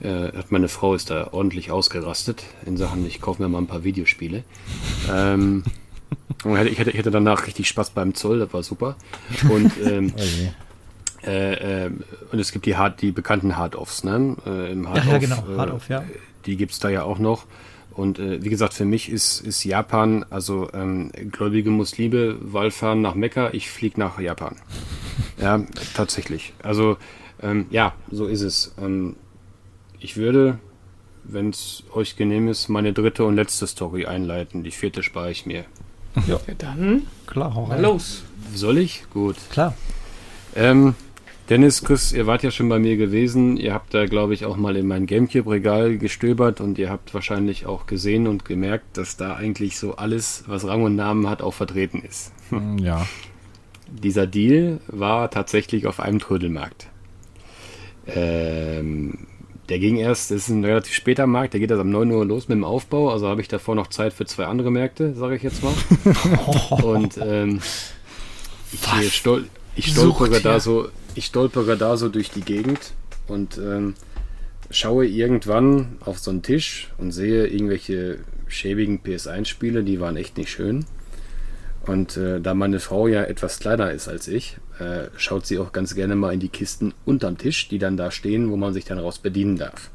[0.02, 3.84] Äh, meine Frau ist da ordentlich ausgerastet in Sachen, ich kaufe mir mal ein paar
[3.84, 4.44] Videospiele.
[5.12, 5.64] ähm,
[6.44, 8.98] ich, hätte, ich hätte danach richtig Spaß beim Zoll, das war super.
[9.50, 10.52] Und ähm, okay.
[11.26, 11.92] Äh, äh,
[12.32, 14.36] und es gibt die, Hard, die bekannten Hard-Offs, ne?
[14.46, 16.04] Äh, Im Hard ja, ja, genau, Hard-Off, ja.
[16.46, 17.46] Die gibt es da ja auch noch.
[17.92, 23.16] Und äh, wie gesagt, für mich ist, ist Japan, also ähm, gläubige Muslime, Wallfahren nach
[23.16, 24.58] Mekka, ich fliege nach Japan.
[25.42, 25.62] ja,
[25.94, 26.54] tatsächlich.
[26.62, 26.98] Also,
[27.42, 28.76] ähm, ja, so ist es.
[28.82, 29.16] Ähm,
[30.00, 30.60] ich würde,
[31.24, 34.64] wenn es euch genehm ist, meine dritte und letzte Story einleiten.
[34.64, 35.64] Die vierte spare ich mir.
[36.28, 37.08] Ja, ja dann.
[37.28, 38.24] Klar, hau los.
[38.54, 39.06] Soll ich?
[39.12, 39.38] Gut.
[39.52, 39.74] Klar.
[40.54, 40.96] Ähm,
[41.50, 43.58] Dennis, Chris, ihr wart ja schon bei mir gewesen.
[43.58, 47.68] Ihr habt da, glaube ich, auch mal in mein Gamecube-Regal gestöbert und ihr habt wahrscheinlich
[47.68, 51.54] auch gesehen und gemerkt, dass da eigentlich so alles, was Rang und Namen hat, auch
[51.54, 52.32] vertreten ist.
[52.50, 53.06] Hm, ja.
[53.88, 56.88] Dieser Deal war tatsächlich auf einem Trödelmarkt.
[58.08, 59.28] Ähm,
[59.70, 62.26] der ging erst, das ist ein relativ später Markt, der geht erst um 9 Uhr
[62.26, 65.36] los mit dem Aufbau, also habe ich davor noch Zeit für zwei andere Märkte, sage
[65.36, 65.74] ich jetzt mal.
[66.84, 67.62] und ähm,
[68.72, 72.94] ich, stol ich stolpere da so ich stolpere da so durch die Gegend
[73.28, 73.96] und ähm,
[74.70, 80.52] schaue irgendwann auf so einen Tisch und sehe irgendwelche schäbigen PS1-Spiele, die waren echt nicht
[80.52, 80.86] schön.
[81.86, 85.72] Und äh, da meine Frau ja etwas kleiner ist als ich, äh, schaut sie auch
[85.72, 88.86] ganz gerne mal in die Kisten unterm Tisch, die dann da stehen, wo man sich
[88.86, 89.92] dann raus bedienen darf.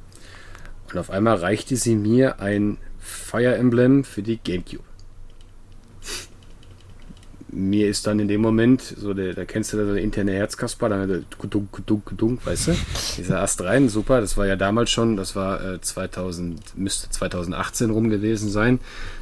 [0.91, 4.85] Und auf einmal reichte sie mir ein Fire Emblem für die GameCube
[7.53, 10.88] mir ist dann in dem Moment, so der, da kennst du da der interne Herzkasper,
[10.88, 12.76] dann dunk, dunk, dunk, weißt du?
[13.18, 17.90] Dieser Ast rein, super, das war ja damals schon, das war äh, 2000, müsste 2018
[17.90, 18.80] rum gewesen sein.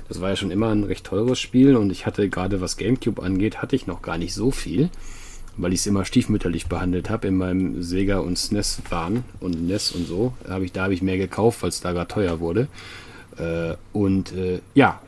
[0.09, 3.23] Das war ja schon immer ein recht teures Spiel und ich hatte gerade was Gamecube
[3.23, 4.89] angeht, hatte ich noch gar nicht so viel,
[5.57, 9.93] weil ich es immer stiefmütterlich behandelt habe in meinem Sega und SNES Wahn und NES
[9.93, 10.33] und so.
[10.45, 12.69] Da habe ich, mehr gekauft, weil es da gerade teuer wurde.
[13.39, 15.01] Äh, und äh, ja,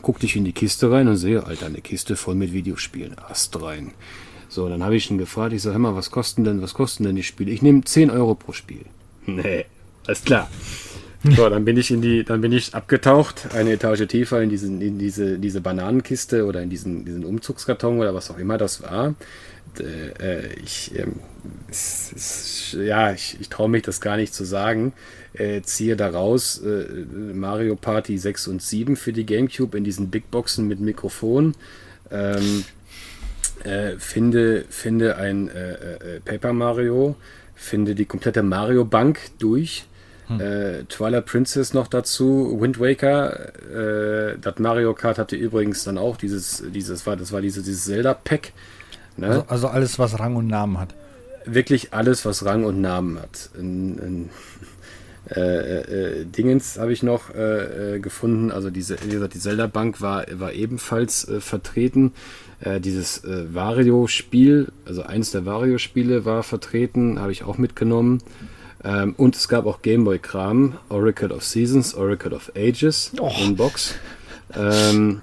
[0.00, 3.16] guckte ich in die Kiste rein und sehe, Alter, eine Kiste voll mit Videospielen.
[3.18, 3.92] Ast rein.
[4.48, 7.04] So, dann habe ich ihn gefragt, ich sage, hör mal, was kosten denn, was kosten
[7.04, 7.50] denn die Spiele?
[7.50, 8.84] Ich nehme 10 Euro pro Spiel.
[9.26, 9.66] Nee,
[10.06, 10.50] alles klar.
[11.24, 14.80] So, dann bin ich in die, dann bin ich abgetaucht, eine Etage tiefer in diesen,
[14.82, 19.14] in diese, diese Bananenkiste oder in diesen, diesen Umzugskarton oder was auch immer das war.
[19.78, 21.20] Äh, ich, ähm,
[21.70, 24.92] es, es, ja, ich, ich traue mich das gar nicht zu sagen
[25.34, 26.84] äh, ziehe daraus äh,
[27.34, 31.54] Mario Party 6 und 7 für die GameCube in diesen Big Boxen mit Mikrofon.
[32.10, 32.64] Ähm,
[33.64, 37.16] äh, finde, finde ein äh, äh, Paper Mario,
[37.54, 39.86] finde die komplette Mario Bank durch.
[40.26, 40.40] Hm.
[40.40, 43.52] Äh, Twilight Princess noch dazu, Wind Waker,
[44.40, 48.52] das Mario Kart hatte übrigens dann auch dieses, dieses war, das war dieses, dieses Zelda-Pack.
[49.16, 49.26] Ne?
[49.26, 50.94] Also, also, alles, was Rang und Namen hat.
[51.44, 53.50] Wirklich alles, was Rang und Namen hat.
[53.58, 54.30] Ein, ein
[55.30, 58.50] äh, äh, Dingens habe ich noch äh, äh, gefunden.
[58.50, 62.12] Also diese, wie gesagt, die Zelda-Bank war, war ebenfalls äh, vertreten.
[62.78, 68.22] Dieses Vario-Spiel, also eins der Vario-Spiele war vertreten, habe ich auch mitgenommen.
[68.84, 73.32] Ähm, und es gab auch Gameboy-Kram, Oracle of Seasons, Oracle of Ages oh.
[73.42, 73.96] in Box.
[74.54, 75.22] Ähm,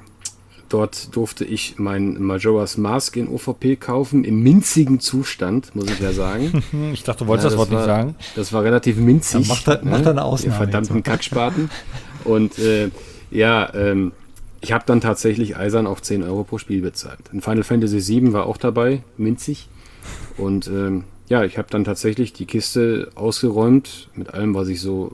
[0.69, 6.13] Dort durfte ich mein Majora's Mask in OVP kaufen, im minzigen Zustand, muss ich ja
[6.13, 6.63] sagen.
[6.93, 8.15] ich dachte, du wolltest ja, das, Wort war, nicht sagen.
[8.35, 9.47] Das war relativ minzig.
[9.47, 9.89] Ja, macht, da, ne?
[9.89, 10.53] macht da eine Ausnahme.
[10.53, 11.71] Die verdammten Kackspaten.
[12.23, 12.91] Und äh,
[13.31, 14.11] ja, ähm,
[14.61, 17.19] ich habe dann tatsächlich eisern auf 10 Euro pro Spiel bezahlt.
[17.33, 19.69] In Final Fantasy VII war auch dabei, minzig.
[20.37, 25.11] Und ähm, ja, ich habe dann tatsächlich die Kiste ausgeräumt mit allem, was ich so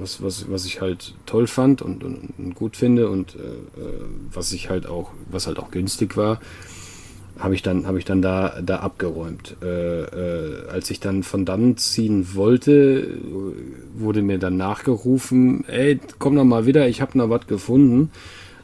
[0.00, 4.00] was, was, was ich halt toll fand und, und, und gut finde und äh, äh,
[4.32, 6.40] was ich halt auch, was halt auch günstig war,
[7.38, 9.56] habe ich dann, habe ich dann da, da abgeräumt.
[9.62, 13.18] Äh, äh, als ich dann von dann ziehen wollte,
[13.94, 18.10] wurde mir dann nachgerufen, ey, komm noch mal wieder, ich habe noch was gefunden.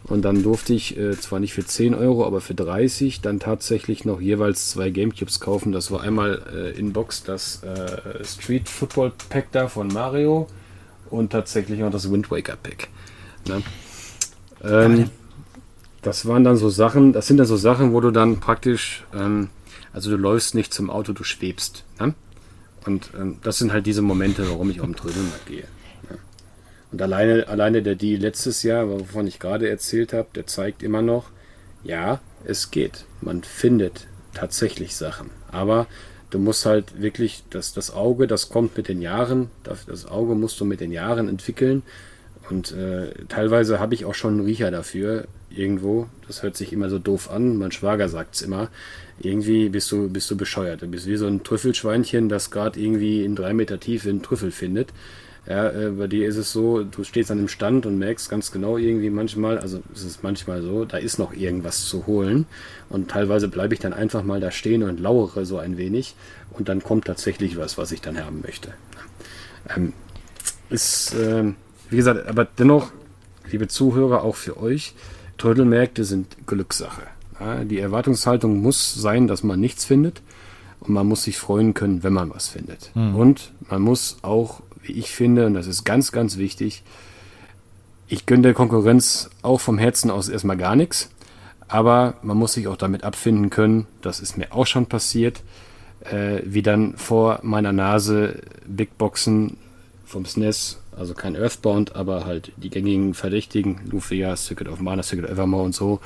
[0.07, 4.05] Und dann durfte ich äh, zwar nicht für 10 Euro, aber für 30 dann tatsächlich
[4.05, 5.73] noch jeweils zwei Gamecubes kaufen.
[5.73, 10.47] Das war einmal äh, in Box das äh, Street Football Pack da von Mario
[11.15, 12.89] und tatsächlich auch das Wind Waker Pack.
[13.49, 13.63] Ne?
[14.63, 15.11] Ähm,
[16.03, 19.49] das waren dann so Sachen, das sind dann so Sachen, wo du dann praktisch, ähm,
[19.93, 21.85] also du läufst nicht zum Auto, du schwebst.
[21.99, 22.15] Ne?
[22.85, 25.65] Und ähm, das sind halt diese Momente, warum ich auf den Trödelmarkt gehe.
[26.11, 26.17] Ja.
[26.93, 31.01] Und alleine, alleine der Deal letztes Jahr, wovon ich gerade erzählt habe, der zeigt immer
[31.01, 31.31] noch,
[31.83, 33.05] ja, es geht.
[33.21, 35.31] Man findet tatsächlich Sachen.
[35.51, 35.87] Aber
[36.35, 40.35] du musst halt wirklich, das, das Auge, das kommt mit den Jahren, das, das Auge
[40.35, 41.83] musst du mit den Jahren entwickeln.
[42.51, 46.09] Und äh, teilweise habe ich auch schon einen Riecher dafür, irgendwo.
[46.27, 47.57] Das hört sich immer so doof an.
[47.57, 48.69] Mein Schwager sagt es immer.
[49.21, 50.83] Irgendwie bist du, bist du bescheuert.
[50.83, 54.51] Du bist wie so ein Trüffelschweinchen, das gerade irgendwie in drei Meter Tiefe einen Trüffel
[54.51, 54.89] findet.
[55.47, 58.51] Ja, äh, bei dir ist es so, du stehst an dem Stand und merkst ganz
[58.51, 62.47] genau irgendwie manchmal, also es ist manchmal so, da ist noch irgendwas zu holen.
[62.89, 66.15] Und teilweise bleibe ich dann einfach mal da stehen und lauere so ein wenig.
[66.53, 68.73] Und dann kommt tatsächlich was, was ich dann haben möchte.
[69.75, 69.93] Ähm,
[70.71, 71.53] ist, äh,
[71.91, 72.91] wie gesagt, aber dennoch,
[73.51, 74.95] liebe Zuhörer, auch für euch,
[75.37, 77.03] Trödelmärkte sind Glückssache.
[77.41, 80.23] Ja, die Erwartungshaltung muss sein, dass man nichts findet
[80.81, 82.91] und man muss sich freuen können, wenn man was findet.
[82.95, 83.17] Mhm.
[83.17, 84.63] Und man muss auch,
[84.93, 86.83] ich finde, und das ist ganz, ganz wichtig,
[88.09, 91.11] ich gönne der Konkurrenz auch vom Herzen aus erstmal gar nichts,
[91.69, 95.43] aber man muss sich auch damit abfinden können, das ist mir auch schon passiert,
[96.05, 99.57] äh, wie dann vor meiner Nase Big Boxen
[100.05, 105.25] vom SNES also kein Earthbound, aber halt die gängigen Verdächtigen, Lufia, Secret of Mana, Secret
[105.27, 106.01] of Evermore und so,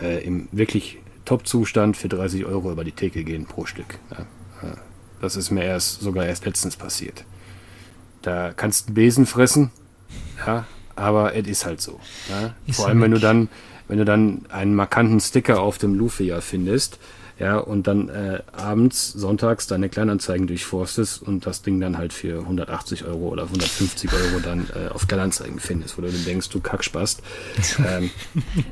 [0.00, 3.98] äh, im wirklich Top-Zustand für 30 Euro über die Theke gehen pro Stück.
[4.10, 4.68] Ja.
[4.68, 4.76] Äh,
[5.20, 7.24] das ist mir erst sogar erst letztens passiert.
[8.24, 9.70] Da kannst du Besen fressen,
[10.46, 10.64] ja,
[10.96, 12.00] aber es ist halt so.
[12.30, 12.54] Ja.
[12.72, 13.50] Vor allem, wenn du dann,
[13.86, 16.98] wenn du dann einen markanten Sticker auf dem Lufia findest,
[17.38, 22.38] ja, und dann äh, abends, sonntags deine Kleinanzeigen durchforstest und das Ding dann halt für
[22.40, 26.60] 180 Euro oder 150 Euro dann äh, auf Kleinanzeigen findest, wo du dann denkst, du
[26.60, 27.22] Kackspast.
[27.86, 28.10] ähm,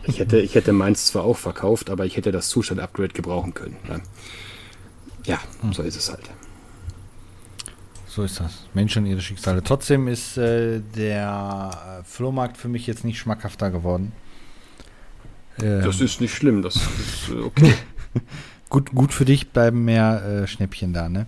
[0.05, 3.77] ich, hätte, ich hätte meins zwar auch verkauft, aber ich hätte das Zustand-Upgrade gebrauchen können.
[3.87, 4.01] Ja,
[5.27, 5.75] ja hm.
[5.75, 6.31] so ist es halt.
[8.15, 8.53] So ist das.
[8.75, 9.63] Menschen und ihre Schicksale.
[9.63, 14.13] Trotzdem ist äh, der äh, Flohmarkt für mich jetzt nicht schmackhafter geworden.
[15.63, 17.73] Ähm, das ist nicht schlimm, das ist äh, okay.
[18.69, 21.25] gut, gut für dich bleiben mehr äh, Schnäppchen da, ne?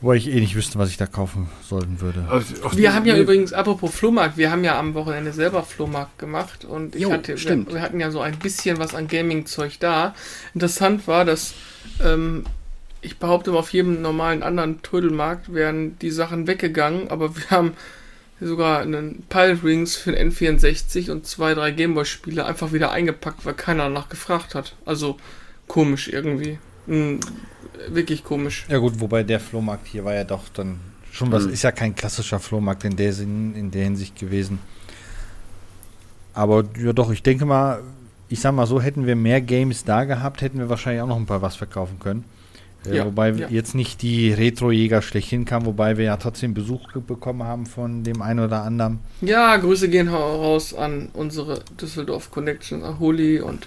[0.00, 2.26] Wo ich eh nicht wüsste, was ich da kaufen sollten würde.
[2.72, 6.94] Wir haben ja übrigens, apropos Flohmarkt, wir haben ja am Wochenende selber Flohmarkt gemacht und
[6.94, 10.14] ich jo, hatte, wir, wir, hatten ja so ein bisschen was an Gaming-Zeug da.
[10.54, 11.52] Interessant war, dass
[12.02, 12.44] ähm,
[13.00, 17.72] ich behaupte, auf jedem normalen anderen Trödelmarkt wären die Sachen weggegangen, aber wir haben
[18.40, 23.54] sogar einen Pile Rings für den N64 und zwei, drei Gameboy-Spiele einfach wieder eingepackt, weil
[23.54, 24.76] keiner danach gefragt hat.
[24.84, 25.16] Also
[25.66, 26.58] komisch irgendwie.
[26.86, 27.20] Hm,
[27.88, 28.66] wirklich komisch.
[28.68, 30.78] Ja gut, wobei der Flohmarkt hier war ja doch dann
[31.10, 31.52] schon was, mhm.
[31.52, 34.60] ist ja kein klassischer Flohmarkt in der, Sinn, in der Hinsicht gewesen.
[36.32, 37.82] Aber ja doch, ich denke mal,
[38.28, 41.16] ich sag mal so, hätten wir mehr Games da gehabt, hätten wir wahrscheinlich auch noch
[41.16, 42.24] ein paar was verkaufen können.
[42.90, 43.48] Äh, ja, wobei ja.
[43.48, 48.22] jetzt nicht die Retro-Jäger schlechthin kam, wobei wir ja trotzdem Besuch bekommen haben von dem
[48.22, 49.00] einen oder anderen.
[49.20, 53.66] Ja, Grüße gehen raus an unsere Düsseldorf Connection, an Holy und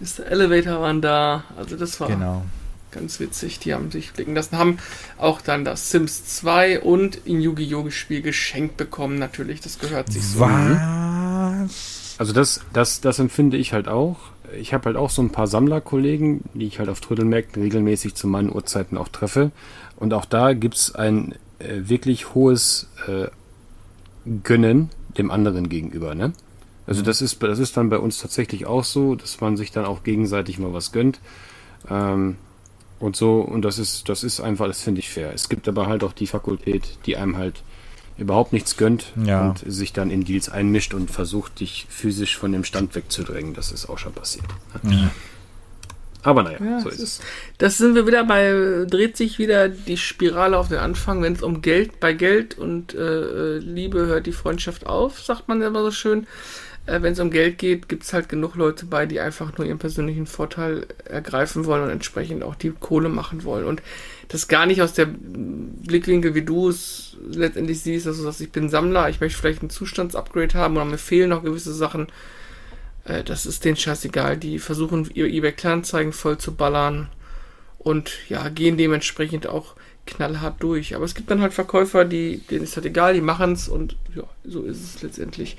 [0.00, 0.26] Mr.
[0.26, 1.44] Elevator waren da.
[1.56, 2.44] Also das war genau.
[2.90, 3.58] ganz witzig.
[3.60, 4.78] Die haben sich blicken lassen, haben
[5.18, 7.90] auch dann das Sims 2 und ein Yu-Gi-Oh!
[7.90, 9.60] Spiel geschenkt bekommen, natürlich.
[9.60, 10.40] Das gehört sich so.
[10.40, 12.16] Was?
[12.18, 14.33] Also das, das, das empfinde ich halt auch.
[14.58, 18.26] Ich habe halt auch so ein paar Sammlerkollegen, die ich halt auf Trödelmärkten regelmäßig zu
[18.26, 19.50] meinen Uhrzeiten auch treffe.
[19.96, 23.28] Und auch da gibt es ein äh, wirklich hohes äh,
[24.42, 26.14] Gönnen dem anderen gegenüber.
[26.14, 26.32] Ne?
[26.86, 27.06] Also mhm.
[27.06, 30.02] das ist, das ist dann bei uns tatsächlich auch so, dass man sich dann auch
[30.02, 31.20] gegenseitig mal was gönnt.
[31.88, 32.36] Ähm,
[33.00, 35.32] und so, und das ist, das ist einfach, das finde ich fair.
[35.34, 37.62] Es gibt aber halt auch die Fakultät, die einem halt
[38.16, 39.48] überhaupt nichts gönnt ja.
[39.48, 43.54] und sich dann in Deals einmischt und versucht, dich physisch von dem Stand wegzudrängen.
[43.54, 44.46] Das ist auch schon passiert.
[44.82, 45.10] Ja.
[46.22, 47.20] Aber naja, ja, so ist es.
[47.58, 51.42] Das sind wir wieder bei, dreht sich wieder die Spirale auf den Anfang, wenn es
[51.42, 55.90] um Geld, bei Geld und äh, Liebe hört die Freundschaft auf, sagt man immer so
[55.90, 56.26] schön
[56.86, 59.66] äh, wenn es um Geld geht, gibt es halt genug Leute bei, die einfach nur
[59.66, 63.64] ihren persönlichen Vorteil ergreifen wollen und entsprechend auch die Kohle machen wollen.
[63.64, 63.82] Und
[64.28, 68.52] das gar nicht aus der Blickwinkel, wie du es letztendlich siehst, dass du sagst, ich
[68.52, 72.08] bin Sammler, ich möchte vielleicht ein Zustandsupgrade haben oder mir fehlen noch gewisse Sachen.
[73.04, 74.36] Äh, das ist denen scheißegal.
[74.36, 77.08] Die versuchen, ihr eBay Kleinanzeigen voll zu ballern
[77.78, 79.74] und ja, gehen dementsprechend auch
[80.06, 80.94] knallhart durch.
[80.94, 83.96] Aber es gibt dann halt Verkäufer, die, denen ist halt egal, die machen es und
[84.14, 85.56] ja, so ist es letztendlich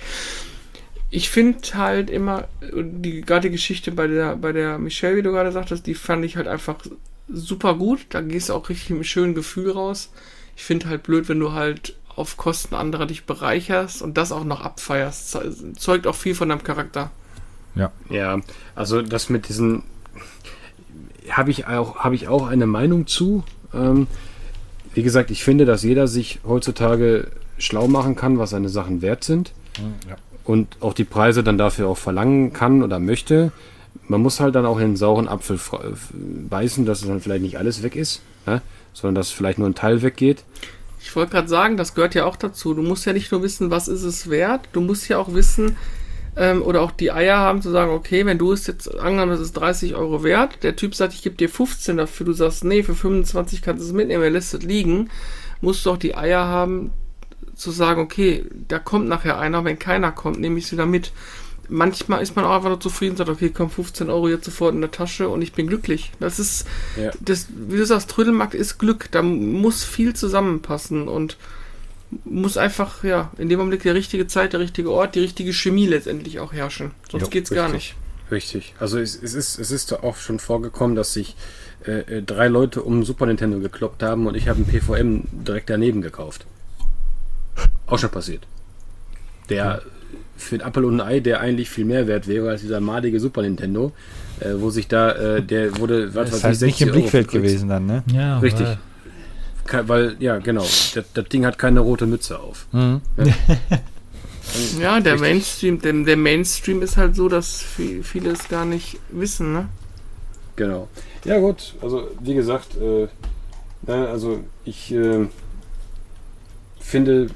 [1.16, 5.32] ich finde halt immer, die gerade die Geschichte bei der, bei der Michelle, wie du
[5.32, 6.76] gerade sagtest, die fand ich halt einfach
[7.28, 8.06] super gut.
[8.10, 10.12] Da gehst du auch richtig mit einem schönen Gefühl raus.
[10.56, 14.46] Ich finde halt blöd, wenn du halt auf Kosten anderer dich bereicherst und das auch
[14.46, 15.38] noch abfeierst.
[15.78, 17.12] Zeugt auch viel von deinem Charakter.
[17.76, 17.92] Ja.
[18.10, 18.40] Ja,
[18.74, 19.84] also das mit diesen
[21.30, 23.44] habe ich auch habe ich auch eine Meinung zu.
[23.74, 24.08] Ähm,
[24.94, 29.24] wie gesagt, ich finde, dass jeder sich heutzutage schlau machen kann, was seine Sachen wert
[29.26, 29.52] sind
[30.08, 30.16] Ja.
[30.46, 33.52] und auch die Preise dann dafür auch verlangen kann oder möchte.
[34.08, 35.88] Man muss halt dann auch in den sauren Apfel äh,
[36.50, 38.62] beißen, dass dann vielleicht nicht alles weg ist, ne?
[38.94, 40.44] sondern dass vielleicht nur ein Teil weggeht.
[41.02, 42.74] Ich wollte gerade sagen, das gehört ja auch dazu.
[42.74, 45.76] Du musst ja nicht nur wissen, was ist es wert, du musst ja auch wissen
[46.36, 49.40] ähm, oder auch die Eier haben zu sagen, okay, wenn du es jetzt angenommen, das
[49.40, 52.84] ist 30 Euro wert, der Typ sagt, ich gebe dir 15 dafür, du sagst, nee,
[52.84, 55.10] für 25 kannst du es mitnehmen, er lässt es liegen,
[55.62, 56.92] musst du auch die Eier haben
[57.56, 61.14] zu sagen, okay, da kommt nachher einer, wenn keiner kommt, nehme ich es wieder mit.
[61.70, 64.74] Manchmal ist man auch einfach nur zufrieden und sagt, okay, komm, 15 Euro jetzt sofort
[64.76, 66.12] in der Tasche und ich bin glücklich.
[66.20, 67.12] Das ist, Ja.
[67.20, 69.08] das, wie du sagst, Trödelmarkt ist Glück.
[69.12, 71.38] Da muss viel zusammenpassen und
[72.24, 75.88] muss einfach, ja, in dem Augenblick der richtige Zeit, der richtige Ort, die richtige Chemie
[75.88, 76.92] letztendlich auch herrschen.
[77.12, 77.96] Sonst Jo, geht's gar nicht.
[78.32, 78.74] Richtig.
[78.80, 81.36] Also es, es, ist, es ist auch schon vorgekommen, dass sich
[81.86, 85.70] äh, äh, drei Leute um Super Nintendo gekloppt haben und ich habe einen PVM direkt
[85.70, 86.46] daneben gekauft.
[87.88, 88.48] Auch schon passiert.
[89.50, 89.84] Der
[90.38, 93.20] für ein Apfel und ein Ei, der eigentlich viel mehr wert wäre als dieser madige
[93.20, 93.92] Super Nintendo,
[94.40, 96.90] äh, wo sich da, äh, der wurde, was Das weiß heißt ich, nicht im 60
[96.90, 98.04] Euro Blickfeld gewesen dann, ne?
[98.12, 98.68] Ja, Richtig.
[98.68, 98.78] weil-
[99.68, 100.62] Ke- Weil, ja, genau.
[100.94, 102.68] Das, das Ding hat keine rote Mütze auf.
[102.72, 103.02] Mhm.
[104.80, 105.22] Ja, der Richtig.
[105.22, 109.68] Mainstream, der, der Mainstream ist halt so, dass vi- viele es gar nicht wissen, ne?
[110.56, 110.88] Genau.
[111.24, 113.08] Ja gut, also wie gesagt, äh,
[113.92, 115.26] also ich äh,
[116.80, 117.28] finde,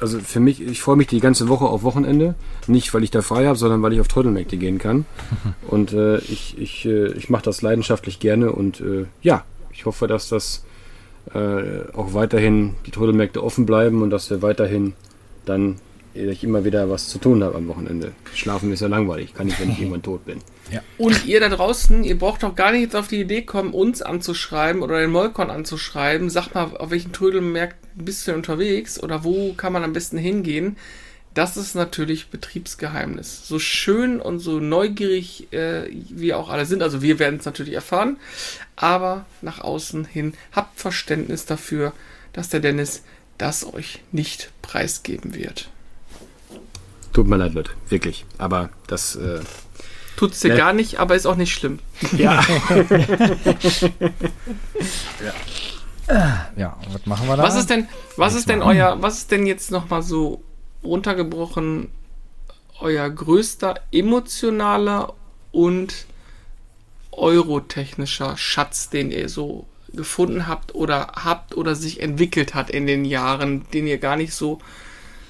[0.00, 2.34] also für mich, ich freue mich die ganze Woche auf Wochenende.
[2.66, 5.06] Nicht, weil ich da frei habe, sondern weil ich auf Trödelmärkte gehen kann.
[5.66, 10.06] Und äh, ich, ich, äh, ich mache das leidenschaftlich gerne und äh, ja, ich hoffe,
[10.06, 10.64] dass das
[11.34, 14.94] äh, auch weiterhin die Trödelmärkte offen bleiben und dass wir weiterhin
[15.44, 15.76] dann
[16.14, 18.12] äh, ich immer wieder was zu tun habe am Wochenende.
[18.34, 20.38] Schlafen ist ja langweilig, kann ich, wenn ich irgendwann tot bin.
[20.98, 24.02] Und ihr da draußen, ihr braucht doch gar nicht jetzt auf die Idee kommen, uns
[24.02, 26.28] anzuschreiben oder den Molkon anzuschreiben.
[26.30, 30.18] Sag mal, auf welchen Trödelmärkten bist du denn unterwegs oder wo kann man am besten
[30.18, 30.76] hingehen?
[31.34, 33.46] Das ist natürlich Betriebsgeheimnis.
[33.46, 37.74] So schön und so neugierig äh, wir auch alle sind, also wir werden es natürlich
[37.74, 38.16] erfahren,
[38.76, 41.92] aber nach außen hin habt Verständnis dafür,
[42.32, 43.02] dass der Dennis
[43.36, 45.68] das euch nicht preisgeben wird.
[47.12, 48.24] Tut mir leid, Leute, wirklich.
[48.38, 49.40] Aber das äh,
[50.16, 50.56] Tut's dir Ja.
[50.56, 51.78] gar nicht, aber ist auch nicht schlimm.
[52.16, 52.44] Ja.
[55.24, 55.32] Ja,
[56.86, 57.42] und was machen wir da?
[57.42, 60.42] Was ist denn, was ist denn euer, was ist denn jetzt nochmal so
[60.82, 61.90] runtergebrochen
[62.80, 65.12] euer größter emotionaler
[65.50, 66.06] und
[67.12, 73.04] eurotechnischer Schatz, den ihr so gefunden habt oder habt oder sich entwickelt hat in den
[73.04, 74.60] Jahren, den ihr gar nicht so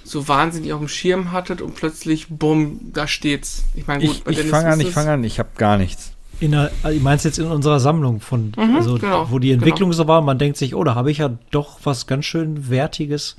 [0.05, 3.64] so wahnsinnig auf dem Schirm hattet und plötzlich, bumm, da steht's.
[3.74, 6.12] Ich meine, gut, Ich, ich fange an, ich fange an, ich habe gar nichts.
[6.41, 9.51] In der, also ich meinst jetzt in unserer Sammlung von, Mhm, also genau, wo die
[9.53, 12.70] Entwicklung so war, man denkt sich, oh, da habe ich ja doch was ganz schön
[12.70, 13.36] Wertiges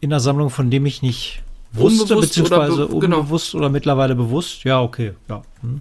[0.00, 1.42] in der Sammlung, von dem ich nicht
[1.72, 3.18] wusste, Unbewusst beziehungsweise oder be- genau.
[3.20, 4.64] unbewusst oder mittlerweile bewusst.
[4.64, 5.42] Ja, okay, ja.
[5.60, 5.80] Hm.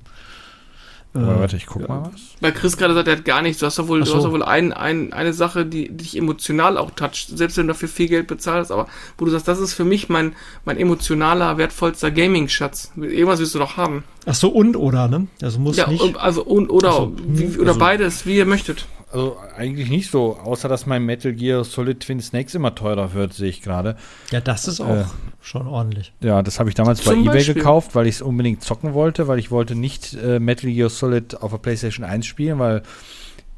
[1.13, 2.21] Aber Äh, warte, ich guck mal was.
[2.39, 3.59] Weil Chris gerade sagt, er hat gar nichts.
[3.59, 4.17] Du hast doch wohl, Ach du so.
[4.17, 7.67] hast doch wohl ein, ein, eine Sache, die, die dich emotional auch toucht, selbst wenn
[7.67, 8.87] du dafür viel Geld bezahlst, aber
[9.17, 10.33] wo du sagst, das ist für mich mein,
[10.63, 12.91] mein emotionaler, wertvollster Gaming-Schatz.
[12.95, 14.05] Irgendwas willst du doch haben.
[14.25, 15.27] Ach so, und oder, ne?
[15.39, 16.15] Das muss Ja, nicht.
[16.17, 18.85] also und oder, so, wie, hm, oder also- beides, wie ihr möchtet.
[19.11, 23.33] Also eigentlich nicht so, außer dass mein Metal Gear Solid Twin Snakes immer teurer wird,
[23.33, 23.97] sehe ich gerade.
[24.31, 25.03] ja, das ist auch Äh.
[25.41, 26.13] Schon ordentlich.
[26.21, 27.53] Ja, das habe ich damals bei Zum eBay Beispiel.
[27.55, 31.41] gekauft, weil ich es unbedingt zocken wollte, weil ich wollte nicht äh, Metal Gear Solid
[31.41, 32.83] auf der PlayStation 1 spielen, weil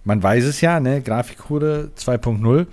[0.05, 2.65] man weiß es ja, ne, Grafikhude 2.0.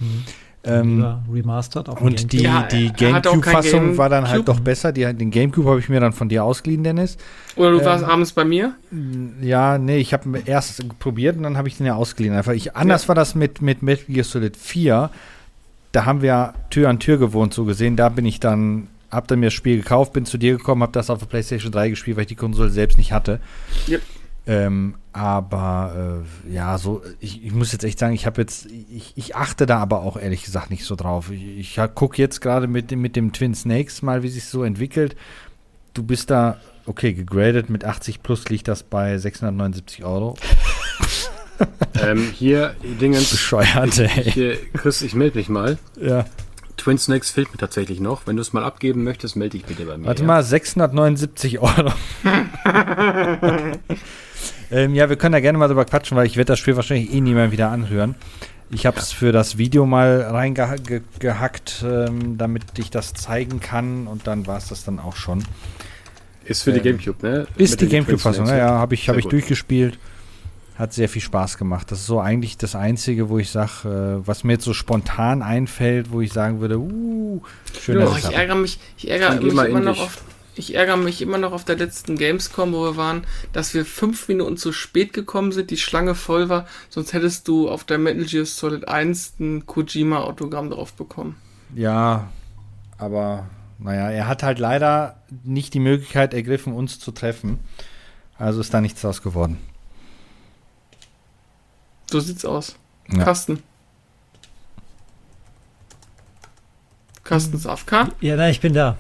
[0.63, 4.93] Ähm, Lieber remastered auf und die, Ja, die Gamecube-Fassung war dann halt doch besser.
[4.93, 7.17] Die, den Gamecube habe ich mir dann von dir ausgeliehen, Dennis.
[7.57, 8.75] Oder du Ähm, warst abends bei mir.
[9.41, 12.35] Ja, nee, ich habe erst probiert und dann habe ich den ja ausgeliehen.
[12.35, 15.09] Einfach ich, anders war das mit, mit Metal Gear Solid 4.
[15.93, 17.97] Da haben wir Tür an Tür gewohnt, so gesehen.
[17.97, 20.93] Da bin ich dann, hab dann mir das Spiel gekauft, bin zu dir gekommen, habe
[20.93, 23.41] das auf der PlayStation 3 gespielt, weil ich die Konsole selbst nicht hatte.
[23.89, 24.03] Yep.
[24.47, 29.13] Ähm, aber äh, ja, so, ich, ich muss jetzt echt sagen, ich habe jetzt, ich,
[29.17, 31.31] ich achte da aber auch ehrlich gesagt nicht so drauf.
[31.31, 34.65] Ich, ich gucke jetzt gerade mit, dem- mit dem Twin Snakes mal, wie sich so
[34.65, 35.15] entwickelt.
[35.95, 36.57] Du bist da,
[36.87, 40.37] okay, gegradet mit 80 plus liegt das bei 679 Euro.
[42.03, 43.31] ähm, hier, Dingens.
[43.31, 44.31] Bescheuert, ey.
[44.31, 45.79] Hier, Chris, ich melde mich mal.
[46.01, 46.25] Ja.
[46.77, 48.27] Twin Snakes fehlt mir tatsächlich noch.
[48.27, 50.07] Wenn du es mal abgeben möchtest, melde dich bitte bei mir.
[50.07, 50.27] Warte ja?
[50.27, 51.93] mal, 679 Euro.
[54.71, 57.13] ähm, ja, wir können da gerne mal drüber quatschen, weil ich werde das Spiel wahrscheinlich
[57.13, 58.15] eh nie mehr wieder anhören.
[58.73, 64.27] Ich habe es für das Video mal reingehackt, ähm, damit ich das zeigen kann und
[64.27, 65.43] dann war es das dann auch schon.
[66.45, 67.47] Ist für die Gamecube, ne?
[67.57, 69.33] Ist Mit die Gamecube-Fassung, ja, ja, habe ich, hab ich gut.
[69.33, 69.99] durchgespielt.
[70.81, 71.93] Hat sehr viel Spaß gemacht.
[71.93, 75.43] Das ist so eigentlich das Einzige, wo ich sage, äh, was mir jetzt so spontan
[75.43, 77.43] einfällt, wo ich sagen würde, uh,
[77.79, 78.35] schöner Oh, ich Sache.
[78.35, 80.23] ärgere mich, ich ärgere mich immer in noch auf,
[80.55, 84.27] ich ärgere mich immer noch auf der letzten Gamescom, wo wir waren, dass wir fünf
[84.29, 88.25] Minuten zu spät gekommen sind, die Schlange voll war, sonst hättest du auf der Metal
[88.25, 91.37] Gear Solid 1 ein Kojima-Autogramm drauf bekommen.
[91.75, 92.31] Ja,
[92.97, 97.59] aber naja, er hat halt leider nicht die Möglichkeit ergriffen, uns zu treffen.
[98.39, 99.59] Also ist da nichts draus geworden.
[102.11, 102.77] So sieht's aus.
[103.13, 103.25] Ja.
[103.25, 103.63] Carsten.
[107.25, 108.09] Carsten ist AFK.
[108.21, 108.97] Ja, nein, ich bin da.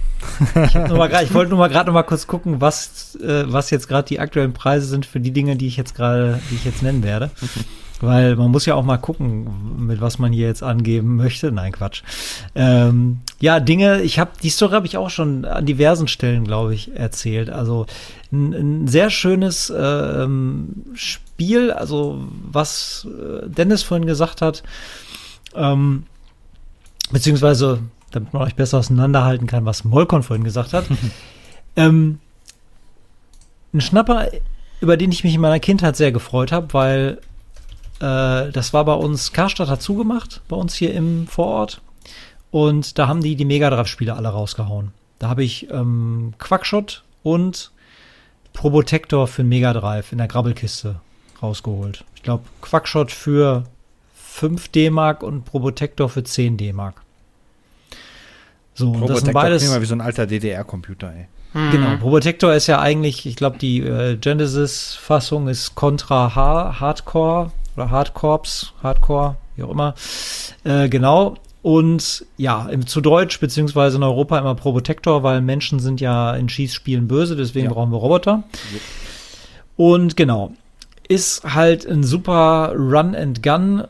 [0.55, 3.89] Ich, grad- ich wollte nur mal gerade noch mal kurz gucken, was, äh, was jetzt
[3.89, 6.83] gerade die aktuellen Preise sind für die Dinge, die ich jetzt gerade, die ich jetzt
[6.83, 7.31] nennen werde.
[8.01, 11.53] Weil man muss ja auch mal gucken, mit was man hier jetzt angeben möchte.
[11.53, 12.03] Nein, Quatsch.
[12.55, 16.75] Ähm, ja, Dinge, ich habe, die Story habe ich auch schon an diversen Stellen, glaube
[16.75, 17.51] ich, erzählt.
[17.51, 17.87] Also
[18.33, 24.63] ein, ein sehr schönes ähm, Spiel, also was äh, Dennis vorhin gesagt hat,
[25.55, 26.05] ähm,
[27.11, 27.81] beziehungsweise
[28.11, 30.87] damit man euch besser auseinanderhalten kann, was Molkon vorhin gesagt hat.
[31.77, 32.19] ähm,
[33.73, 34.29] ein Schnapper,
[34.81, 37.19] über den ich mich in meiner Kindheit sehr gefreut habe, weil
[38.01, 41.81] äh, das war bei uns, Karstadt hat zugemacht, bei uns hier im Vorort.
[42.51, 44.93] Und da haben die die Mega Drive-Spiele alle rausgehauen.
[45.19, 47.71] Da habe ich ähm, Quackshot und
[48.53, 50.97] Probotector für Mega Drive in der Grabbelkiste
[51.43, 52.05] rausgeholt.
[52.17, 53.65] Ich glaube, Quackshot für
[54.15, 57.03] 5 D-Mark und Probotector für 10 D-Mark.
[58.75, 59.63] So, und das sind beides.
[59.63, 61.29] klingt mal wie so ein alter DDR-Computer, ey.
[61.53, 61.71] Mhm.
[61.71, 68.73] Genau, Probotector ist ja eigentlich, ich glaube, die äh, Genesis-Fassung ist Contra Hardcore oder Hardcorps,
[68.83, 69.95] Hardcore, wie auch immer.
[70.65, 71.37] Äh, genau.
[71.63, 76.49] Und ja, im, zu Deutsch beziehungsweise in Europa immer Probotector, weil Menschen sind ja in
[76.49, 77.73] Schießspielen böse, deswegen Ja.
[77.73, 78.45] brauchen wir Roboter.
[79.77, 80.53] Und genau,
[81.09, 83.85] ist halt ein super Run and Gun.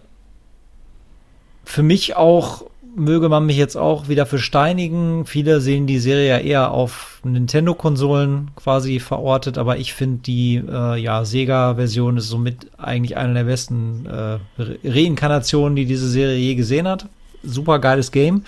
[1.65, 2.65] Für mich auch,
[2.97, 5.25] möge man mich jetzt auch wieder für steinigen.
[5.27, 10.97] Viele sehen die Serie ja eher auf Nintendo-Konsolen quasi verortet, aber ich finde die äh,
[11.01, 16.55] ja, Sega-Version ist somit eigentlich eine der besten äh, Re Reinkarnationen, die diese Serie je
[16.55, 17.07] gesehen hat.
[17.43, 18.45] Super geiles Game.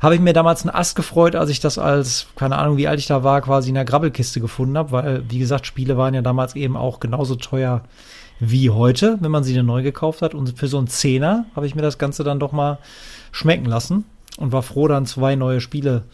[0.00, 3.00] Habe ich mir damals einen Ast gefreut, als ich das als, keine Ahnung, wie alt
[3.00, 6.22] ich da war, quasi in der Grabbelkiste gefunden habe, weil, wie gesagt, Spiele waren ja
[6.22, 7.82] damals eben auch genauso teuer
[8.40, 10.34] wie heute, wenn man sie denn neu gekauft hat.
[10.34, 12.78] Und für so einen Zehner habe ich mir das Ganze dann doch mal
[13.32, 14.04] schmecken lassen
[14.36, 16.04] und war froh, dann zwei neue Spiele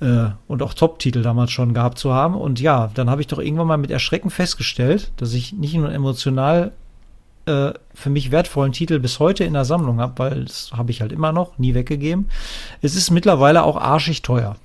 [0.00, 2.34] äh, und auch Top-Titel damals schon gehabt zu haben.
[2.34, 5.92] Und ja, dann habe ich doch irgendwann mal mit Erschrecken festgestellt, dass ich nicht nur
[5.92, 6.72] emotional
[7.46, 11.00] äh, für mich wertvollen Titel bis heute in der Sammlung habe, weil das habe ich
[11.00, 12.28] halt immer noch, nie weggegeben.
[12.82, 14.56] Es ist mittlerweile auch arschig teuer.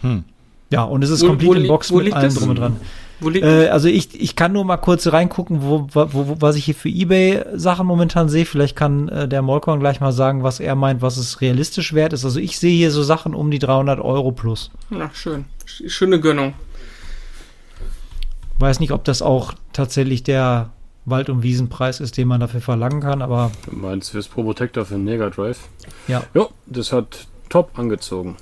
[0.00, 0.24] Hm.
[0.70, 2.76] Ja, und es ist Wo- komplett wo in Box wo mit allem drum und dran.
[3.20, 6.54] Wo liegt Äh, also ich, ich kann nur mal kurz reingucken, wo, wo, wo, was
[6.56, 8.46] ich hier für Ebay Sachen momentan sehe.
[8.46, 12.12] Vielleicht kann äh, der Molkon gleich mal sagen, was er meint, was es realistisch wert
[12.12, 12.24] ist.
[12.24, 14.70] Also ich sehe hier so Sachen um die 300 Euro plus.
[14.90, 15.46] Na, schön.
[15.66, 16.54] Sch- Schöne Gönnung.
[18.58, 20.70] Weiß nicht, ob das auch tatsächlich der
[21.04, 24.94] Wald- und Wiesenpreis ist, den man dafür verlangen kann, aber Du meinst fürs Probotector für
[24.94, 25.60] den Mega Drive?
[26.06, 26.22] ja.
[26.34, 28.36] Ja, das hat top angezogen.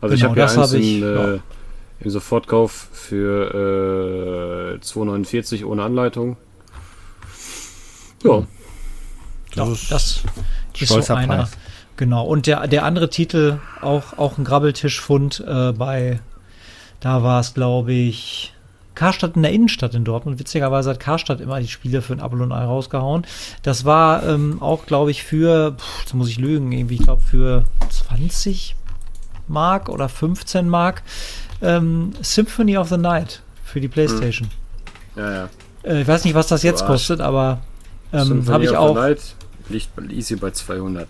[0.00, 1.38] Also ich Genau, habe ja das eins hab ich, im, ja.
[2.00, 6.36] Im Sofortkauf für äh, 2,49 ohne Anleitung.
[9.54, 10.22] Ja, ist das
[10.78, 11.36] ist so einer.
[11.38, 11.50] Preis.
[11.96, 12.24] Genau.
[12.24, 16.20] Und der, der andere Titel, auch, auch ein Grabbeltischfund äh, bei,
[17.00, 18.54] da war es, glaube ich,
[18.94, 20.38] Karstadt in der Innenstadt in Dortmund.
[20.38, 23.26] Witzigerweise hat Karstadt immer die Spiele für ein Apple und Ei rausgehauen.
[23.62, 27.22] Das war ähm, auch, glaube ich, für, pff, jetzt muss ich lügen, irgendwie, ich glaube,
[27.22, 28.76] für 20
[29.48, 31.02] Mark oder 15 Mark
[31.62, 34.48] ähm, Symphony of the Night für die Playstation.
[35.16, 35.48] ja, ja.
[35.84, 36.88] Äh, ich weiß nicht, was das jetzt Boah.
[36.88, 37.60] kostet, aber
[38.12, 38.94] ähm, Symphony habe ich of the auch.
[38.94, 39.20] Night
[39.68, 41.08] liegt easy bei 200.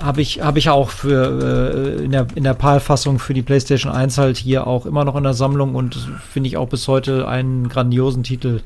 [0.00, 3.90] Habe ich, hab ich auch für äh, in der, in der PAL-Fassung für die PlayStation
[3.92, 5.96] 1 halt hier auch immer noch in der Sammlung und
[6.30, 8.60] finde ich auch bis heute einen grandiosen Titel,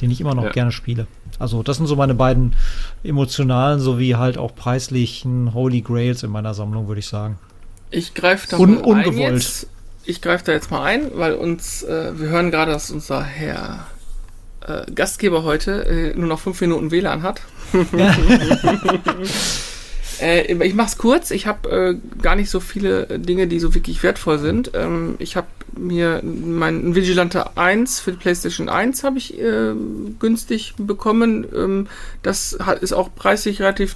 [0.00, 0.50] den ich immer noch Ja.
[0.50, 1.06] gerne spiele.
[1.38, 2.54] Also das sind so meine beiden
[3.02, 7.38] emotionalen sowie halt auch preislichen Holy Grails in meiner Sammlung, würde ich sagen.
[7.90, 9.32] Ich greife da Un- mal ein ungewollt.
[9.34, 9.66] jetzt.
[10.08, 13.86] Ich greife da jetzt mal ein, weil uns, äh, wir hören gerade, dass unser Herr
[14.66, 17.42] äh, Gastgeber heute äh, nur noch fünf Minuten WLAN hat.
[20.20, 21.30] Äh, ich mach's kurz.
[21.30, 24.72] Ich habe äh, gar nicht so viele Dinge, die so wirklich wertvoll sind.
[24.74, 25.46] Ähm, ich habe
[25.76, 29.36] mir mein Vigilante 1 für die PlayStation 1 habe ich
[30.18, 31.46] günstig bekommen.
[31.54, 31.86] Ähm,
[32.24, 33.94] das hat, ist auch preislich relativ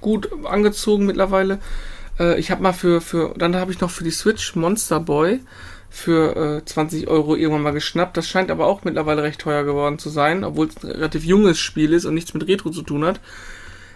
[0.00, 1.58] gut angezogen mittlerweile.
[2.20, 5.40] Äh, ich habe mal für für dann habe ich noch für die Switch Monster Boy
[5.88, 8.16] für äh, 20 Euro irgendwann mal geschnappt.
[8.16, 11.58] Das scheint aber auch mittlerweile recht teuer geworden zu sein, obwohl es ein relativ junges
[11.58, 13.20] Spiel ist und nichts mit Retro zu tun hat.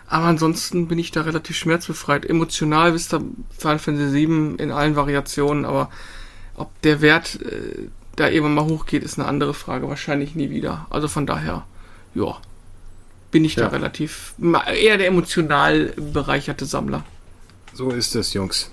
[0.08, 2.26] Aber ansonsten bin ich da relativ schmerzbefreit.
[2.28, 3.22] Emotional wisst ihr
[3.56, 5.88] Final Fantasy 7 in allen Variationen, aber
[6.56, 9.88] ob der Wert äh, da irgendwann mal hochgeht, ist eine andere Frage.
[9.88, 10.86] Wahrscheinlich nie wieder.
[10.90, 11.64] Also von daher,
[12.14, 12.36] ja,
[13.30, 13.64] bin ich Ja.
[13.64, 14.34] da relativ
[14.74, 17.04] eher der emotional bereicherte Sammler.
[17.74, 18.70] So ist es, Jungs.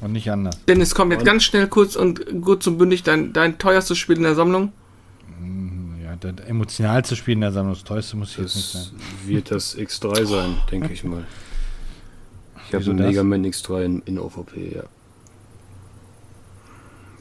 [0.00, 0.58] Und nicht anders.
[0.66, 4.16] Dennis, komm jetzt Und- ganz schnell kurz und gut zum bündig dein, dein teuerstes Spiel
[4.16, 4.72] in der Sammlung.
[6.02, 8.92] Ja, das emotional zu spielen in der Sammlung, das teuerste muss jetzt nicht Das sein.
[9.26, 11.24] wird das X3 sein, denke ich mal.
[12.68, 13.06] Ich habe einen das?
[13.08, 14.82] Mega Man X3 in, in OVP, ja.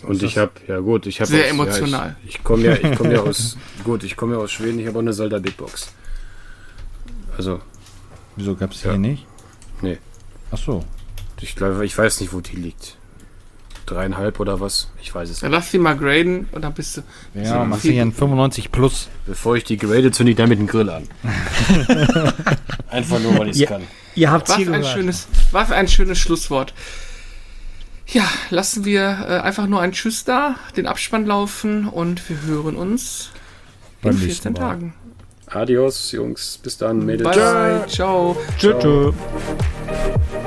[0.07, 2.07] Und ich habe, ja gut, ich habe Sehr aus- emotional.
[2.09, 4.79] Ja, ich ich komme ja, ich komme ja aus, gut, ich komme ja aus Schweden.
[4.79, 5.91] Ich habe auch eine Zelda Big Box.
[7.37, 7.59] Also,
[8.37, 8.91] Wieso gab es Ja.
[8.91, 9.27] hier nicht?
[9.81, 9.99] Nee.
[10.51, 10.83] Ach so.
[11.39, 12.97] ich glaube, ich weiß nicht, wo die liegt.
[13.87, 14.89] Dreieinhalb oder was?
[15.01, 15.57] Ich weiß es Dann nicht.
[15.59, 17.01] lass sie mal graden und dann bist du.
[17.33, 19.09] Ja, So, machst du viel- hier ein 95 plus.
[19.25, 21.07] Bevor ich die grade, zünde ich damit den Grill an.
[22.89, 23.67] Einfach nur, weil ich es Ja.
[23.69, 23.83] kann.
[24.15, 24.93] Ihr habt's Was hier ein gehört.
[24.95, 26.73] schönes, was ein schönes Schlusswort.
[28.07, 32.75] Ja, lassen wir äh, einfach nur ein Tschüss da, den Abspann laufen und wir hören
[32.75, 33.29] uns
[34.01, 34.59] Beim in nächsten 14 Mal.
[34.59, 34.93] Tagen.
[35.47, 36.59] Adios, Jungs.
[36.61, 37.35] Bis dann, Mädels.
[37.35, 37.87] Bye, bye.
[37.87, 38.37] Ciao.
[38.57, 39.13] Tschüss.